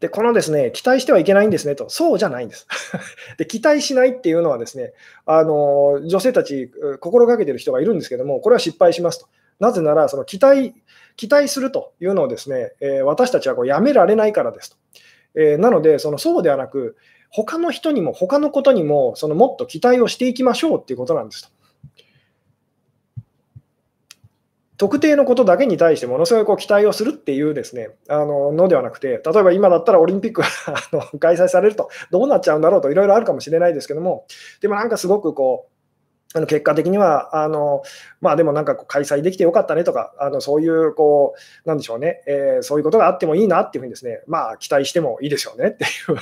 [0.00, 2.66] で、このですね、期待してはいけないんですねと、そうじゃないんです。
[3.38, 4.92] で、期待しないっていうのはですね、
[5.24, 6.70] あの女性たち、
[7.00, 9.26] 心がけてる人がいるんですけども、これは失敗しますと。
[9.58, 10.74] なぜなら、その期待、
[11.16, 14.76] 期待するというのをですね、えー、私たちはこうやめられないからですと。
[15.34, 16.96] えー、なので、そのそうではなく、
[17.30, 21.55] 他の人にも、他のことにも、そのもっと期待をしていきましょうっていうことなんですと。
[24.78, 30.48] 特定のことだけに対してものすごいこう期待をするっていうですねあののではなくて、例えば今だったらオリンピックが
[31.18, 34.26] 開催されると、どうなっちゃうんだろうといろいろあるかもしれないですけども、
[34.60, 35.68] でもなんかすごくこ
[36.34, 37.82] う、あの結果的には、あの
[38.20, 46.16] まあ、でもなんかこう開催できてよかったねとか、あのそういうこう、なんでしょうね、えー、そういうことがあってもいいなっていうふうにですね、まあ、期待してもいいでしょうねっていう。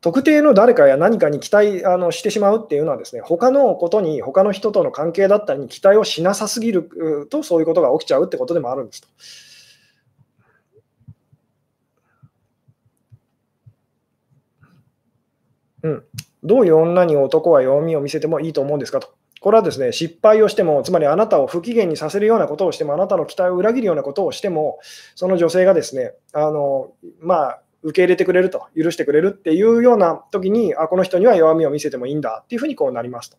[0.00, 9.08] 特定の誰かや何かに期待あのしてしまうっていうのはですね、他のことに、他の人との関係だったりに期待をしなさすぎると、そういうことが起きちゃうってことでもあるんですと。
[15.82, 16.04] うん、
[16.44, 19.08] どういう女に男は弱みを見せてもいいと思うんですかと。
[19.40, 24.78] これはですね、失敗をしても、つまりあなたを不機嫌にさせるようなことをしても、あなたの期待を裏切るようなことをしても、
[25.14, 33.38] その女性がですね、あのまあ、受け入れてくれると、許してくれるっていうような時に、あこの人には弱みを見せてもいいんだっていうふうにこうなりますと。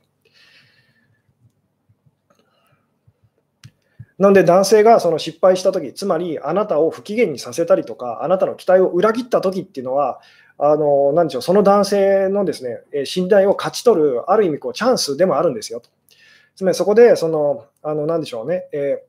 [4.18, 10.20] なので男性がその失敗したとき、つまりあなたを不機嫌にさせたりとか、あなたの期待を裏切ったときっていうのは、
[10.58, 15.89] あのなんでしょうその男性のですね信頼を勝ち取る、ある意味こうチャンスでもあるんですよと。
[16.56, 19.02] つまりそこでその、あのなんでしょうね、え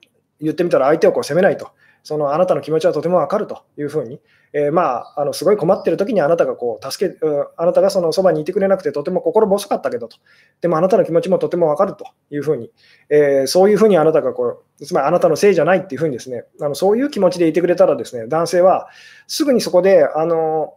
[0.00, 0.04] ー、
[0.40, 1.70] 言ってみたら相手をこう責めないと。
[2.04, 4.20] そのあなたの気持ちはとてもわかるというふうに、
[4.52, 10.18] えー、まあ、あのすごい困ってる時にあなたがこう助け、うあなたがそのそばにいてくれなくてとても心細かったけどと、
[10.60, 12.70] でもあなたの気持ちもとてもわかるというふうに、
[13.08, 18.88] えー、そういうふうにあなたがこう、つまりあなたのせいじゃないっていうふうにですね、あのそういう気持ちでいてくれたらですね、男性は
[19.26, 20.74] すぐにそこで、あの、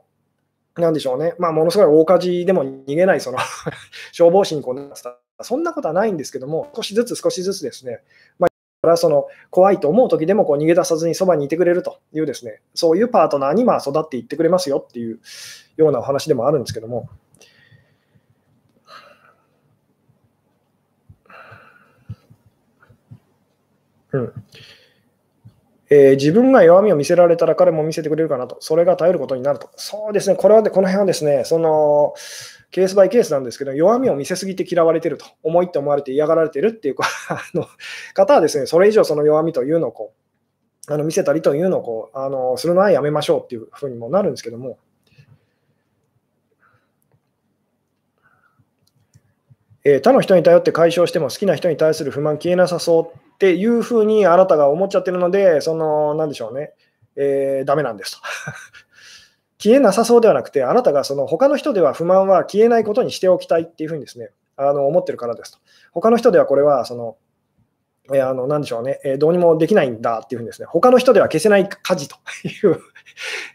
[0.76, 3.40] なんでしょうね、まあ、ものすごい大火事でも逃げないその
[4.14, 8.00] 消防士にこうなってた、そんなことはないんですけども、少しずつ少しずつですね、
[8.40, 8.57] まあ
[8.88, 15.20] からその怖いと思う時でもこう逃げ出さずにそばにいてくれるというですねそういうパートナーにまあ育っていってくれますよっていう
[15.76, 17.10] ようなお話でもあるんですけども。
[24.14, 24.34] うん
[25.90, 29.70] えー、自分が弱みを見せられたら彼も見せてくれるかなと、それが頼ることになると。
[29.78, 32.14] そうですね、これは、ね、この辺はですね、その
[32.72, 36.96] ケースバイケースなんですけど、弱みを見せすぎて嫌われてると、重いって思われて嫌がられてるっていう
[37.30, 37.68] あの
[38.14, 40.14] 方はですね、それ以上その弱みというのをこ
[40.88, 44.78] うあの見せたりというのをこうあのするのはやめましょうっていうふうにもなるんですけども。
[49.84, 56.74] えー、他の人に頼って解消しても好きな人に対する不満消えなさそうっていうふうにあなたが思っちゃってるので、その、なんでしょうね、
[57.16, 58.18] えー、ダメなんですと。
[59.60, 65.60] 消えなさそうではなくて、あなたがその他の人では不満は消えないことにしておきたいっていうふうにですね、あの思ってるからですと。
[65.92, 67.18] 他の人ではこれはその、
[68.14, 72.80] えー、あの、なんでしょうね、えー、どうにもできないんだっていうふうにですね、他の人では消せない火事という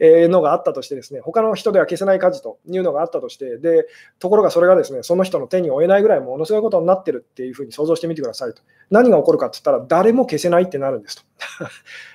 [0.01, 3.87] えのがあったとしてですね、他の人では消せない火事というのがあったとして、で、
[4.19, 8.63] ところがそれがですね、その人の手に負えないぐらいものすごいことになってるっていうふうに想像してみてくださいと。
[8.91, 11.23] 何が起こるかって言ったら、誰も消せないってなるんですと。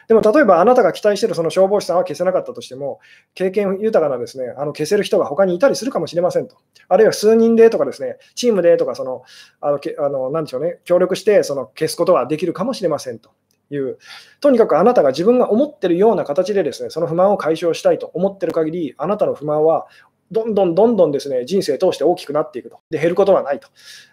[0.08, 3.00] でも例えばあなたが期待しているその消防士さんは消せなかったとしても、
[3.34, 6.58] 経験豊かなですねあの消せる人が他にいたりするかもしれませんと。
[6.88, 9.24] あるいは数人でとかですね、チームでとかその、
[9.60, 13.32] あのあのなんでしょうね、協力してその消すことはできるかもしれませんと。
[13.70, 13.98] いう、
[14.40, 19.88] とにかくあなたが自分が思ってるような形でですね、その不満を解消したいと思ってる限り、あなたの不満は
[20.32, 22.80] どんどんどんどんですね人生通して大きくなっていくと。
[22.90, 23.70] で、減ることはないと。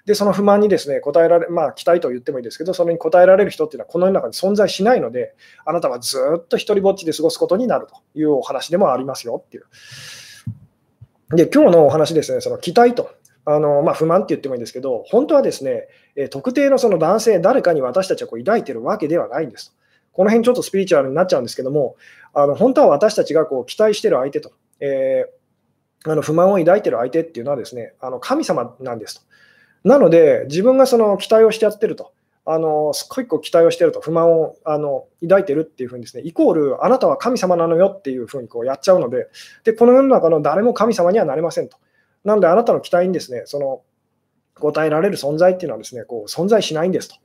[0.06, 5.34] で、その不満にですね答えられ、まあ、期待と言ってもいいですけど、それに応えられる人っていうのはこの世の中に存在しないので、
[5.64, 9.66] あなたはずっと一人ぼっちで過ごすことになるというお話でもありますよっていう。
[11.36, 13.10] で、今日のお話ですね、その期待と。
[13.46, 19.76] あのまあ、不満って言ってもいいんですけど、本当はですね、え特定のその男性、誰かに私たちはこう抱いてるわけではないんですと。
[20.12, 21.96] この辺ちょっとスピリチュアルになっちゃうんですけども、
[22.32, 25.43] あの本当は私たちがこう期待してる相手と、えー
[26.06, 29.88] あの不満を抱いてる相手っていうのはですね、あの神様なんですと。
[29.88, 32.12] なので、自分がその期待をしてやってると、
[32.46, 39.28] あのすっごいこう期待をしてると、不満をあの抱いてるっていうふうにですね、イコール、あなたは神様なのよっていうふうにこうやっちゃうので、
[39.64, 41.78] で、この世の中の誰も神様にはなれませんと。
[42.24, 43.82] なので、あなたの期待にですね、その
[44.58, 47.16] 答えられる存在っていうのはですね、こう存在しないんですと。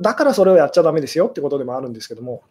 [0.00, 2.42] だからそれをやっちゃだめですよってことでもあるんですけども、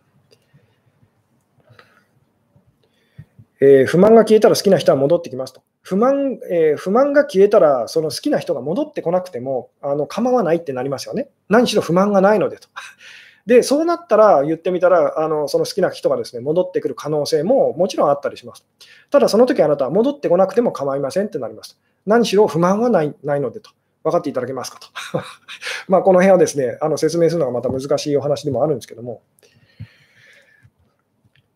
[3.64, 5.62] えー、不満が消えたら好きな人は戻ってきますと。
[5.82, 11.30] 不満,、えー、不満が消えたら、その好きな人が戻ってこなくてもあの構わないってなりますよね。
[11.48, 12.68] 何しろ不満がないのでと。
[13.46, 18.66] で、そうなったら、言ってみたら、あのその好きな人がですね戻ってくる可能性ももちろんあったりします。
[19.12, 21.80] ただ、その時あなたは戻ってこなくても構いませんってなります。
[22.08, 23.70] 何しろ不満はないないのでと。
[24.04, 24.88] 分かっていただけますかと。
[25.88, 29.22] まあこの辺はですね、あの説明するのがまた難しいお話でもあるんですけども、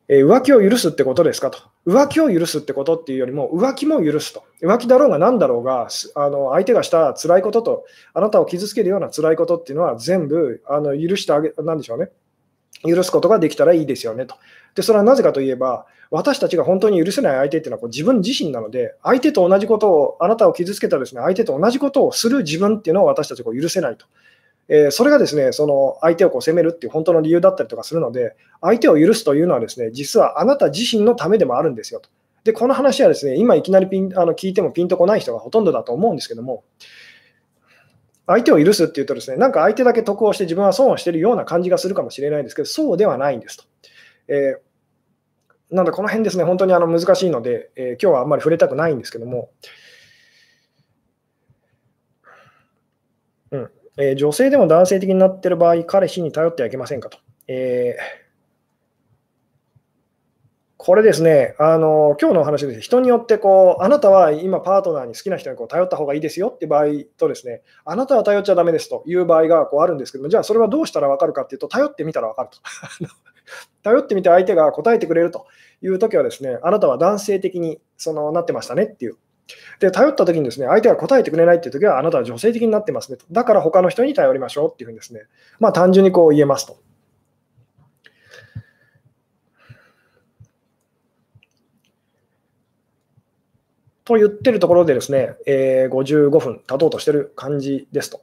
[0.08, 1.58] え浮気を許すってことですかと。
[1.86, 4.44] 浮気を許すってことっていうよりも、浮気も許すと。
[4.62, 12.10] 浮気だろうが何だろうが、あの相手がした辛いことと、あなたを傷つけるような辛いことっていうのは全部あの許してあげ、なんでしょうね。
[12.84, 14.36] 許すことができたらいいですよねと。
[14.74, 24.08] で、それはなぜかといえば、私たちが本当に許せない相手っていうのはこう自分自身なので、相手と同じことを、あなたを傷つけたですね、相手と同じことをする自分っていうのを私たちが許せないと。
[24.68, 32.10] えー、それがですねその相手をこう責めるっていう本当の理由だったりとかするので、相手を許すというのはですね実はあなた自身のためでもあるんですよと。
[32.44, 36.64] で、この話はですね今いきなりピンあの聞いてもピンとこない人がほとんどだと思うんですけども、
[38.28, 43.64] 相手を許すっていうとですね、なんか相手だけ得をして自分は損をしているような感じがするかもしれないんですけど、そうではないんですと。
[44.28, 49.52] えー、なので、この辺ですね、本当にあの難しいので、えー、今日はあんまり触れたくないんですけども、
[53.52, 57.18] うん、えー、女性でも男性的になっている場合、彼氏に頼ってはいけませんかと。
[57.48, 57.96] え
[60.86, 62.80] これですね、あの今日のお話です。
[62.80, 72.60] 人によってこう、あなたは今、パートナーに好きな人にこう頼った方がいいですよって場合とですね、あなたは頼っちゃだめですという場合がこうあるんですけども、じゃあそれはどうしたら分かるかっていうと、頼ってみたら分かると。
[73.82, 75.48] 頼ってみて相手が答えてくれると
[75.82, 79.18] いうときはですね、あなたは男性的にそのなってましたねっていう。
[79.80, 83.26] で、頼った時にですね、相手が答えてくれないっていう時は、あなたは女性的になってますねと。
[83.32, 85.22] だから他の人に頼りましょうっていうふうにですね、
[85.60, 86.78] まあ単純にこう言えますと。
[94.06, 98.22] と言ってるところでですね、えー、55分経とうとしてる感じですと。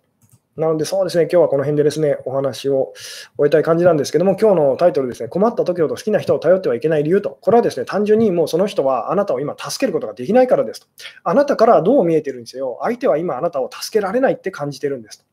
[0.57, 2.93] なので、そうですね、今日はこの辺でですね、お話を
[3.39, 10.87] 終えたい感じなんですけども、今日のタイトルですね、困った時ほど好きな人を頼ってはいけない理由と、これはですね、単純にもうその人はあなたを今助けることができないからですと。
[11.25, 15.25] あなたからどう見えてるんですよ、相手は今あなたを助けられないって感じてるんですと。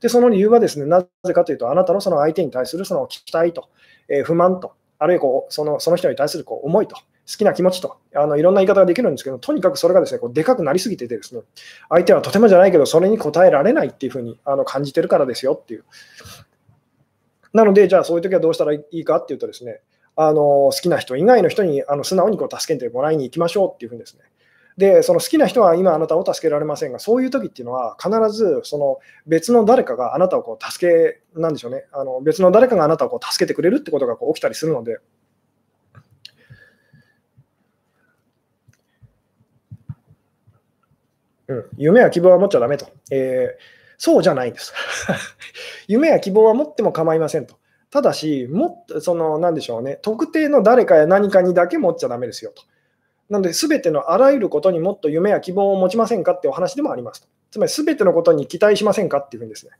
[0.00, 3.68] で、その理由はですね、なぜかというと、あなたのその相手に対するその期待と、
[4.08, 6.96] えー、不満と、あるいはこうそのその人に対するこう思いと、
[7.30, 11.42] 好きな気持ちとあのいろんな言い方ができるんですけど、とにかくそれがですねこうでかくなりすぎててですね、
[11.90, 15.84] 相手はとてもじゃないけど、それに応えられないっていうふうにあの感じてるからですよっていう。
[17.52, 19.80] なので、じゃあそういう時はどうしたらいいかっていうとですね、
[20.16, 24.22] あの好きな人以外の人にあの素直にこう助けてもらいに行きましょうっていうふうにですね。
[24.78, 34.98] で、その好きな人は今あなたを助けられませんが、そういう時っていうのは必ずその別の誰かがあなたをこう助け、なんでしょうね、あの別の誰かがあなたをこう助けてくれるってことがこう起きたりするので、
[41.48, 43.62] うん、夢や希望は持っちゃだめと、えー、
[43.96, 44.72] そうじゃないんです。
[45.88, 47.56] 夢や希望は持っても構いませんと。
[47.90, 52.62] ただし、もその、なんでしょうね、特定の誰かや何かにだけ持っちゃだめですよと。
[53.30, 57.28] なので、すべてのあらゆることにもっと夢や希望を持ちませんかってお話でもありますと。
[57.50, 59.72] つまり、すべてのことに期待しませんかっていうふうにですね。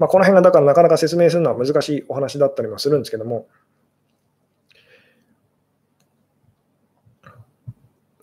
[0.00, 3.46] まあ、この辺がだからなかなか説明するのは難しいお話だったりもするんですけども。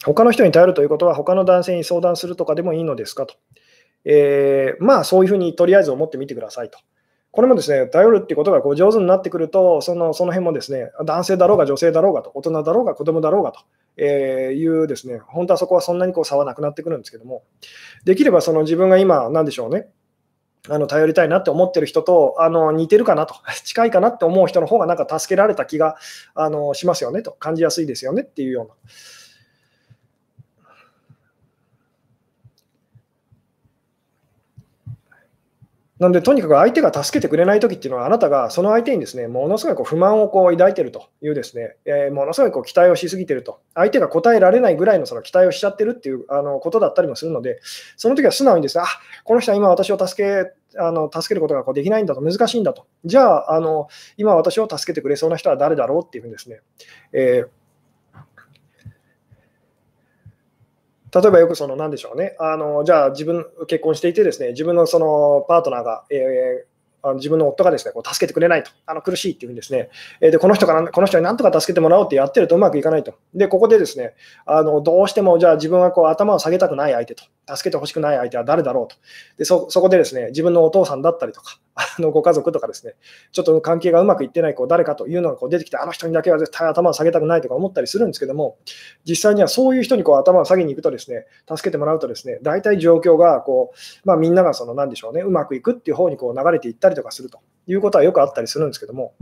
[0.05, 3.35] 他の人に頼るということは、他の男性に相談するとかでもいいのですかと。
[4.05, 6.79] えー、まあ、そういうふうにとりあえず思ってみてくださいと。
[7.31, 13.59] これもですね、頼るっていうことがこう上手になってくると、そのその辺もですね、男性だろうが女性だろうがと、大人だろうが子供だろうがと、
[13.97, 17.43] えいうですね、本当はそこはそんなにこう差はなくなってくるんですけども、
[18.03, 19.89] できればその自分が今、なんでしょうね、
[20.69, 25.97] あの頼りたいなって思ってる人とあの似てるかなと、 近いかなって思う人の方がなんか助けられた気が
[26.33, 28.73] あのしますよねと、感じやすいですよねっていうような。
[35.99, 47.59] なので、とにかく相手が助けてくれないときっていうのは、あなたがその相手にですね、ものすごいこう不満をこう抱いてるというですね、えー、ものすごいこう期待をしすぎてると、相手が答えられないぐらいのその期待をしちゃってるっていうあのことだったりもするので、
[47.97, 48.87] その時は素直にですね、あ
[49.25, 56.61] この人は今私を助けあの助けることがこうできないんだと、難しいんだと、じゃああの、今私を助けてくれそうな人は誰だろうっていうふうにですね、
[57.11, 57.58] えー
[61.13, 66.69] 例えばよくその、なんでしょうね、あのじゃあ自分、結婚していてですね、自分のそのパートナーが、えー
[67.01, 69.89] あの自分の夫がですねこう助けてくれないと、あの苦しいっていうふうにですね、
[70.21, 73.15] えでこの人からこの人になんとか助けてもらおうってやってるとうまくいかないと。
[73.33, 78.95] で、ここでですね、あのどうしてもじゃあ自分はこう頭を下げたくない相手と、助けてほしくない相手は誰だろうと。
[79.37, 82.95] でそこでですね、自分のお父さんだったりとか、あのご家族とかですね、
[83.31, 88.57] ちょっと関係がうまくいってないこう誰かというのがこう出てきて、あの人にだけは絶対頭を下げたくないとか思ったりするんですけども、
[89.05, 93.77] 実際にはそういう人にこう頭を下げに行くとですね、助けてもらうとですね、大体状況がこう、
[94.07, 97.39] まあ、みんながその何でしょうね、うまくいくっていう方にこう流れていったりとかすると。
[97.71, 99.13] いうことはよくあったりするんですけども、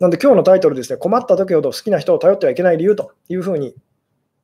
[0.00, 3.74] なんで今日のタイトルですね、困った時ほど好きな人を頼ってはいけない理由というふうに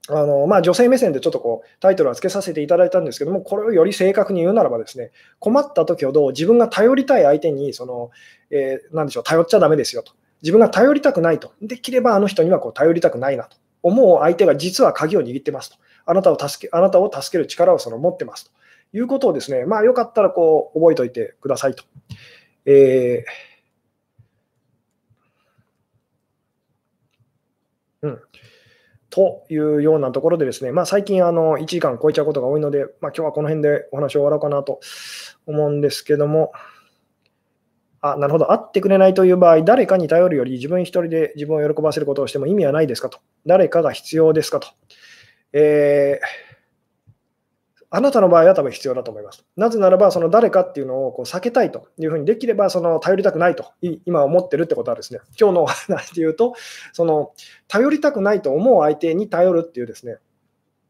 [0.09, 8.11] あのまあ、女性目線でちょっとこうタイトルはつけさせていただいたんですけども、これをより正確に言うならば、ですね困った時ほど自分が頼りたい相手にその、
[8.51, 13.57] えー、なんでしょう頼っちゃだめですよと、自分が頼りたくないと、できればあの人にはこう頼りたくないなと。
[13.85, 15.77] 思う相手が実は鍵を握ってますと、
[16.07, 18.53] あなたを助けあなたを助ける力をその持ってますと。
[18.95, 21.85] いうことをですね、まあ、よかったらこう覚えておいてくださいと。
[22.67, 23.53] えー
[28.03, 28.21] うん。
[29.13, 34.81] というようなところでですね、まあ、最近あの1時間超えちゃうことが多いので、まあ、今日はこの辺でお話を終わろうかなと
[35.47, 36.53] 思うんですけども、
[38.01, 43.19] あ、なるほど、会ってくれないという場合、誰かに頼るより自分一人で自分を喜ばせることをしても意味はないですかと。
[43.45, 44.69] 誰かが必要ですかと。
[45.53, 46.52] えー
[47.95, 49.45] あなたの場合は多分必要だと思います。
[49.55, 53.73] なぜならば、その誰かっていうのをこう避けたいというふうにできれば、その頼りたくないと
[54.07, 56.55] 今思ってるってことはですね、今日の話で言うと、
[56.95, 57.33] その
[57.69, 60.17] 頼りたくないと思う相手に頼るっていうですね、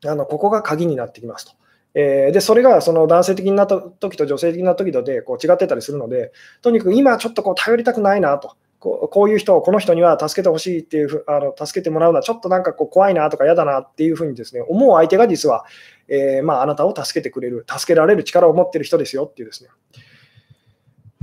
[0.06, 1.52] あのここが鍵になってきますと。
[1.94, 6.32] えー、でそれがその男性的な時と女性的な時とでこう違ってたりするので、
[6.62, 15.64] とにかく今ちょっとこう頼りたくないなと、こうこういう人を、この人には助けてほしいっていうあの、助けてもらうのはちょっとなんかこう怖いなとか嫌だなっていうふうにですね思う相手が実は、
[16.08, 19.70] えー、まあ、あなたを助けてくれる、助けられる力を持っている人ですよっていうですね、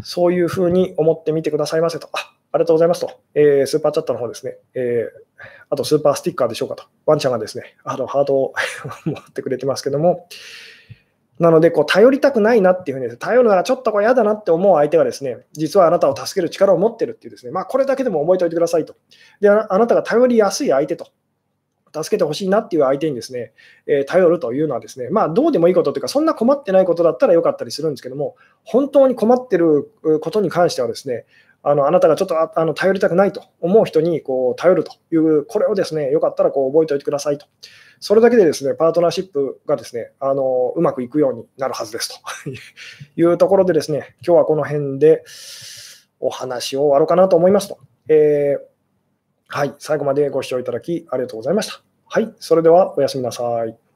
[0.02, 2.10] そういうふうに思ってみてくださいませと。
[2.14, 8.54] あありがとうございますと、えー、スーパーチャットの方ですね、えー、あとスーパースティッカーでしょうかと、ワンちゃんがですね、あのハートを
[9.06, 10.28] 持ってくれてますけども、
[11.40, 18.96] なので、こう頼りたくないなっていうふうに、頼るならちょっとこう嫌だなって思う相手がですね、実はあなたを助ける力を持ってるっていうですね、まあ、これだけでも覚えておいてくださいと。
[19.40, 21.08] で、あなたが頼りやすい相手と。
[21.94, 23.52] 助けてほしいなっていう相手にですね、
[23.88, 31.26] えー、頼るというのはですね、まあ、どうでもいいことというか、そんな困ってないことだったらよかったりするんですけども、本当に困ってることに関してはですね、
[31.62, 37.48] あのあなたがちょっとあの頼りたくないと思う人にこう頼るという、これをですね、よかったらこう覚えておいてくださいと。
[38.00, 42.16] それだけでですね、パートナーシップがですね、あのうまくいくようになるはずですと
[43.18, 45.24] いうところでですね、今日はこの辺で
[46.22, 47.78] お話を終わろうかなと思いますと。
[48.08, 48.69] えー、
[49.52, 51.82] はい、最後までご視聴いただきありがとうございました。
[52.06, 53.89] はい、それではおやすみなさい。